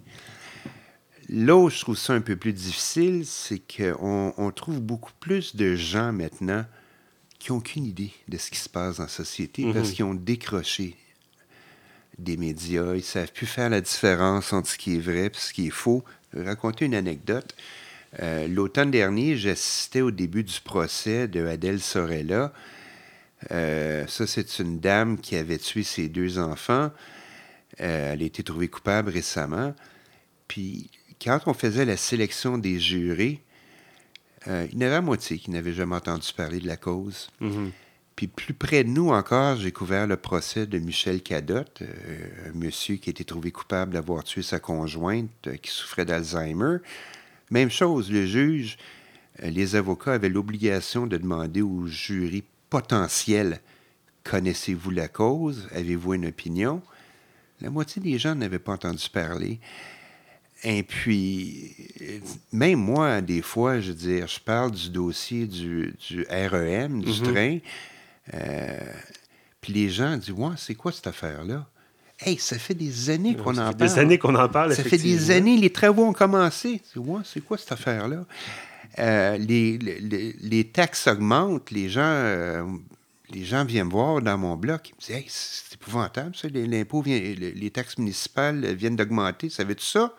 Là 1.30 1.56
où 1.56 1.70
je 1.70 1.80
trouve 1.80 1.98
ça 1.98 2.13
un 2.13 2.22
peu 2.22 2.36
plus 2.36 2.54
difficile, 2.54 3.26
c'est 3.26 3.60
qu'on 3.60 4.34
on 4.38 4.52
trouve 4.52 4.82
beaucoup 4.82 5.13
plus 5.20 5.56
de 5.56 5.76
gens 5.76 6.12
maintenant 6.12 6.65
qui 7.39 7.52
n'ont 7.52 7.58
aucune 7.58 7.86
idée 7.86 8.12
de 8.28 8.38
ce 8.38 8.52
qui 8.52 8.60
se 8.60 8.70
passe 8.70 8.98
dans 8.98 9.04
la 9.04 9.10
société 9.10 9.63
parce 9.74 9.89
mhm. 9.89 9.96
qu'ils 9.96 10.06
ont 10.06 10.13
décroché 10.13 10.96
des 12.17 12.38
médias. 12.38 12.94
Ils 12.94 12.98
ne 12.98 13.02
savent 13.02 13.32
plus 13.32 13.48
faire 13.48 13.70
la 13.70 13.82
différence 13.82 14.54
entre 14.54 14.70
ce 14.70 14.78
qui 14.78 14.98
est 14.98 15.00
vrai 15.00 15.28
et 15.28 15.32
ce 15.34 15.54
qui 15.54 15.67
est 15.67 15.72
faux. 15.72 16.04
Je 16.34 16.39
vais 16.39 16.46
raconter 16.46 16.86
une 16.86 16.96
anecdote. 16.96 17.56
Euh, 18.22 18.48
l'automne 18.48 18.91
dernier, 18.91 19.38
j'assistais 19.38 20.02
au 20.02 20.12
début 20.12 20.44
du 20.44 20.60
procès 20.62 21.28
de 21.28 21.46
Adèle 21.46 21.80
Sorella. 21.80 22.54
Euh, 23.49 24.06
ça, 24.08 24.27
c'est 24.27 24.60
une 24.60 24.80
dame 24.80 25.17
qui 25.17 25.36
avait 25.36 25.58
tué 25.58 25.84
ses 25.84 26.10
deux 26.10 26.38
enfants. 26.38 26.91
Euh, 27.80 28.13
elle 28.13 28.21
a 28.21 28.25
été 28.25 28.43
trouvée 28.43 28.67
coupable 28.67 29.10
récemment. 29.10 29.73
Puis, 30.47 30.89
quand 31.21 31.39
on 31.47 31.54
faisait 31.54 31.86
la 31.86 31.97
sélection 31.97 32.58
des 32.58 32.80
jurés, 32.80 33.41
euh, 34.47 34.67
il 34.71 34.80
y 34.80 34.84
en 34.84 34.88
avait 34.88 34.95
à 34.95 35.01
moitié 35.01 35.38
qui 35.38 35.51
n'avaient 35.51 35.73
jamais 35.73 35.95
entendu 35.95 36.27
parler 36.36 36.60
de 36.60 36.67
la 36.67 36.77
cause. 36.77 37.30
Mm-hmm. 37.41 37.69
Puis 38.15 38.27
plus 38.27 38.54
près 38.54 38.84
de 38.84 38.89
nous 38.89 39.10
encore, 39.10 39.56
j'ai 39.56 39.71
couvert 39.71 40.06
le 40.06 40.17
procès 40.17 40.67
de 40.67 40.77
Michel 40.77 41.23
Cadotte, 41.23 41.82
un 42.45 42.56
monsieur 42.56 42.97
qui 42.97 43.10
a 43.10 43.12
été 43.12 43.23
trouvé 43.23 43.51
coupable 43.51 43.93
d'avoir 43.93 44.23
tué 44.23 44.43
sa 44.43 44.60
conjointe 44.60 45.49
qui 45.62 45.71
souffrait 45.71 46.06
d'Alzheimer. 46.06 46.77
Même 47.49 47.71
chose, 47.71 48.12
le 48.12 48.27
juge, 48.27 48.77
les 49.41 49.75
avocats 49.75 50.13
avaient 50.13 50.30
l'obligation 50.30 51.08
de 51.08 51.17
demander 51.17 51.62
au 51.62 51.88
jury 51.88 52.43
potentiel. 52.72 53.60
Connaissez-vous 54.24 54.90
la 54.90 55.08
cause? 55.08 55.68
Avez-vous 55.76 56.16
une 56.16 56.26
opinion? 56.26 56.82
La 57.60 57.70
moitié 57.70 58.02
des 58.02 58.18
gens 58.18 58.34
n'avaient 58.34 58.58
pas 58.58 58.72
entendu 58.72 59.08
parler. 59.10 59.60
Et 60.64 60.82
puis, 60.82 61.76
même 62.52 62.80
moi, 62.80 63.22
des 63.22 63.42
fois, 63.42 63.80
je 63.80 63.90
veux 63.90 63.98
dire, 63.98 64.28
je 64.28 64.40
parle 64.40 64.72
du 64.72 64.90
dossier 64.90 65.46
du, 65.46 65.94
REM, 66.30 67.02
du 67.02 67.12
mm-hmm. 67.12 67.32
train, 67.32 67.58
euh, 68.36 68.80
puis 69.60 69.74
les 69.74 69.90
gens 69.90 70.18
disent 70.18 70.32
Ouais, 70.32 70.54
c'est 70.58 70.76
quoi 70.76 70.92
cette 70.92 71.08
affaire-là? 71.08 71.68
Hey, 72.20 72.38
ça 72.38 72.60
fait 72.60 72.76
des 72.76 73.10
années 73.10 73.36
qu'on 73.36 73.58
en 73.58 73.74
parle. 73.74 73.76
Des 73.76 74.00
années 74.00 74.18
qu'on 74.20 74.36
en 74.36 74.48
parle. 74.48 74.76
Ça 74.76 74.84
fait 74.84 75.00
des 75.00 75.32
années, 75.32 75.58
les 75.58 75.72
travaux 75.72 76.06
ont 76.06 76.14
commencé. 76.14 76.80
Ouais, 76.96 77.22
c'est 77.26 77.42
quoi 77.42 77.58
cette 77.58 77.72
affaire-là? 77.72 78.26
Euh, 78.99 79.38
les, 79.38 79.77
les, 79.77 80.63
taxes 80.65 81.08
augmentent, 81.08 81.71
les 81.71 81.89
gens, 81.89 82.01
euh, 82.04 82.63
les 83.30 83.45
gens 83.45 83.63
viennent 83.63 83.89
voir 83.89 84.21
dans 84.21 84.38
mon 84.38 84.58
bloc, 84.58 84.89
ils 84.89 84.95
me 84.95 84.99
disent 84.99 85.15
hey, 85.15 85.25
c'est 85.27 85.75
épouvantable, 85.75 86.36
ça, 86.36 86.49
l'impôt 86.49 87.01
les 87.06 87.71
taxes 87.71 87.97
municipales 87.97 88.75
viennent 88.75 88.97
d'augmenter, 88.97 89.49
ça 89.49 89.63
veut 89.63 89.75
tout 89.75 89.84
ça? 89.84 90.13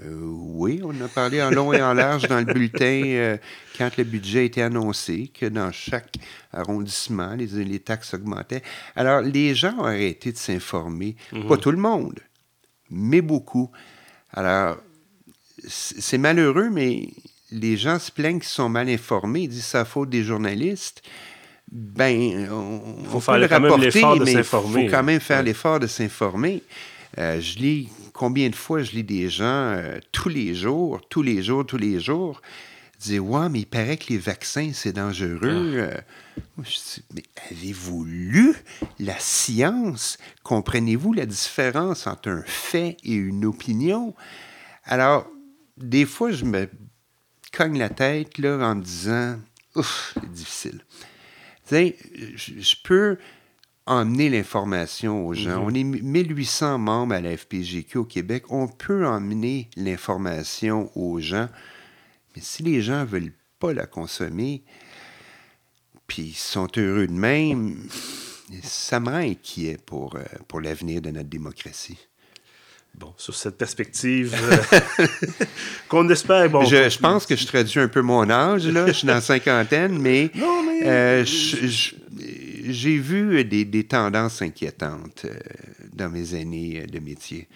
Euh, 0.00 0.20
oui, 0.22 0.80
on 0.84 0.98
a 1.02 1.08
parlé 1.08 1.42
en 1.42 1.50
long 1.50 1.72
et 1.72 1.82
en 1.82 1.92
large 1.92 2.28
dans 2.28 2.38
le 2.38 2.44
bulletin 2.44 3.36
quand 3.76 3.96
le 3.96 4.04
budget 4.04 4.40
a 4.40 4.42
été 4.42 4.62
annoncé, 4.62 5.28
que 5.28 5.46
dans 5.46 5.72
chaque 5.72 6.14
arrondissement, 6.52 7.34
les, 7.34 7.46
les 7.64 7.80
taxes 7.80 8.14
augmentaient. 8.14 8.62
Alors, 8.96 9.20
les 9.20 9.54
gens 9.54 9.76
ont 9.78 9.84
arrêté 9.84 10.32
de 10.32 10.38
s'informer. 10.38 11.16
Mhm. 11.32 11.48
Pas 11.48 11.56
tout 11.56 11.72
le 11.72 11.78
monde, 11.78 12.20
mais 12.90 13.20
beaucoup. 13.20 13.70
Alors, 14.32 14.78
c'est 15.66 16.18
malheureux, 16.18 16.70
mais 16.70 17.08
les 17.50 17.76
gens 17.76 17.98
se 17.98 18.10
plaignent 18.10 18.38
qu'ils 18.38 18.48
sont 18.48 18.68
mal 18.68 18.88
informés, 18.88 19.42
ils 19.42 19.48
disent 19.48 19.64
c'est 19.64 19.78
la 19.78 19.84
faute 19.84 20.10
des 20.10 20.22
journalistes. 20.22 21.02
Ben, 21.70 22.48
on, 22.50 23.04
faut 23.04 23.20
faire 23.20 23.48
quand 23.48 23.60
même 23.60 23.80
l'effort 23.80 24.18
de 24.18 24.24
s'informer. 24.24 24.82
Il 24.82 24.88
faut 24.88 24.96
quand 24.96 25.02
même 25.02 25.20
faire 25.20 25.42
l'effort 25.42 25.80
de 25.80 25.86
s'informer. 25.86 26.62
Euh, 27.18 27.40
je 27.40 27.58
lis, 27.58 27.88
combien 28.12 28.48
de 28.48 28.54
fois 28.54 28.82
je 28.82 28.92
lis 28.92 29.04
des 29.04 29.28
gens 29.28 29.44
euh, 29.44 29.98
tous 30.12 30.28
les 30.28 30.54
jours, 30.54 31.00
tous 31.08 31.22
les 31.22 31.42
jours, 31.42 31.66
tous 31.66 31.76
les 31.76 32.00
jours, 32.00 32.40
dire 33.00 33.24
Ouais, 33.24 33.48
mais 33.50 33.60
il 33.60 33.66
paraît 33.66 33.96
que 33.98 34.06
les 34.10 34.18
vaccins, 34.18 34.70
c'est 34.72 34.92
dangereux. 34.92 35.40
Ah. 35.42 35.82
Euh, 35.82 36.00
je 36.58 36.74
dis, 36.74 37.04
mais 37.14 37.22
avez-vous 37.50 38.04
lu 38.04 38.54
la 38.98 39.18
science? 39.18 40.16
Comprenez-vous 40.42 41.12
la 41.12 41.26
différence 41.26 42.06
entre 42.06 42.30
un 42.30 42.42
fait 42.46 42.96
et 43.04 43.14
une 43.14 43.44
opinion? 43.44 44.14
Alors, 44.84 45.26
des 45.76 46.06
fois, 46.06 46.30
je 46.30 46.44
me 46.44 46.68
cogne 47.58 47.76
la 47.76 47.88
tête 47.88 48.38
là, 48.38 48.56
en 48.58 48.76
me 48.76 48.82
disant 48.82 49.36
Ouf, 49.74 50.14
c'est 50.14 50.30
difficile. 50.30 50.80
Tu 51.66 51.74
sais, 51.74 51.96
je 52.36 52.76
peux 52.84 53.18
emmener 53.84 54.30
l'information 54.30 55.26
aux 55.26 55.34
gens. 55.34 55.60
Mhm. 55.62 55.66
On 55.66 55.74
est 55.74 55.82
1800 55.82 56.78
membres 56.78 57.14
à 57.16 57.20
la 57.20 57.36
FPGQ 57.36 57.98
au 57.98 58.04
Québec. 58.04 58.44
On 58.50 58.68
peut 58.68 59.04
emmener 59.04 59.68
l'information 59.76 60.96
aux 60.96 61.18
gens. 61.18 61.48
Mais 62.36 62.42
si 62.42 62.62
les 62.62 62.80
gens 62.80 63.00
ne 63.00 63.06
veulent 63.06 63.32
pas 63.58 63.72
la 63.72 63.86
consommer, 63.86 64.62
puis 66.06 66.34
sont 66.34 66.68
heureux 66.76 67.08
de 67.08 67.12
même, 67.12 67.88
ça 68.62 69.00
me 69.00 69.06
rend 69.06 69.16
inquiet 69.16 69.78
pour, 69.84 70.14
euh, 70.14 70.22
pour 70.46 70.60
l'avenir 70.60 71.02
de 71.02 71.10
notre 71.10 71.28
démocratie. 71.28 71.98
Bon, 72.98 73.14
sur 73.16 73.34
cette 73.36 73.56
perspective 73.56 74.34
euh, 74.34 75.06
qu'on 75.88 76.08
espère. 76.08 76.50
Bon, 76.50 76.64
je, 76.64 76.98
pense 76.98 77.26
que 77.26 77.36
je 77.36 77.46
traduis 77.46 77.78
un 77.78 77.86
peu 77.86 78.02
mon 78.02 78.28
âge, 78.28 78.66
là. 78.66 78.88
Je 78.88 78.92
suis 78.92 79.06
dans 79.06 79.14
la 79.14 79.20
cinquantaine, 79.32 79.96
mais, 80.00 80.32
euh, 80.84 81.24
j'ai 81.24 82.98
vu 82.98 83.44
des, 83.44 83.84
tendances 83.84 84.42
inquiétantes 84.42 85.26
euh, 85.26 85.38
dans 85.92 86.08
mes 86.08 86.34
années 86.34 86.86
de 86.90 86.98
métier. 86.98 87.46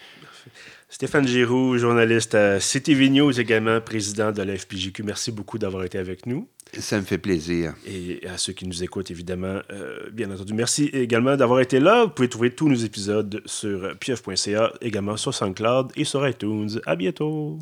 Stéphane 0.92 1.26
Giroux, 1.26 1.78
journaliste 1.78 2.34
à 2.34 2.58
CTV 2.58 3.08
News, 3.08 3.40
également 3.40 3.80
président 3.80 4.30
de 4.30 4.42
la 4.42 4.58
FPJQ. 4.58 5.04
Merci 5.04 5.32
beaucoup 5.32 5.56
d'avoir 5.56 5.84
été 5.84 5.96
avec 5.96 6.26
nous. 6.26 6.46
Ça 6.78 6.98
me 6.98 7.02
fait 7.02 7.16
plaisir. 7.16 7.72
Et 7.86 8.20
à 8.28 8.36
ceux 8.36 8.52
qui 8.52 8.66
nous 8.66 8.84
écoutent, 8.84 9.10
évidemment, 9.10 9.60
euh, 9.70 10.10
bien 10.12 10.30
entendu. 10.30 10.52
Merci 10.52 10.90
également 10.92 11.34
d'avoir 11.34 11.60
été 11.60 11.80
là. 11.80 12.04
Vous 12.04 12.10
pouvez 12.10 12.28
trouver 12.28 12.50
tous 12.50 12.68
nos 12.68 12.74
épisodes 12.74 13.40
sur 13.46 13.96
pieuf.ca, 14.00 14.70
également 14.82 15.16
sur 15.16 15.32
SoundCloud 15.32 15.92
et 15.96 16.04
sur 16.04 16.28
iTunes. 16.28 16.78
À 16.84 16.94
bientôt. 16.94 17.58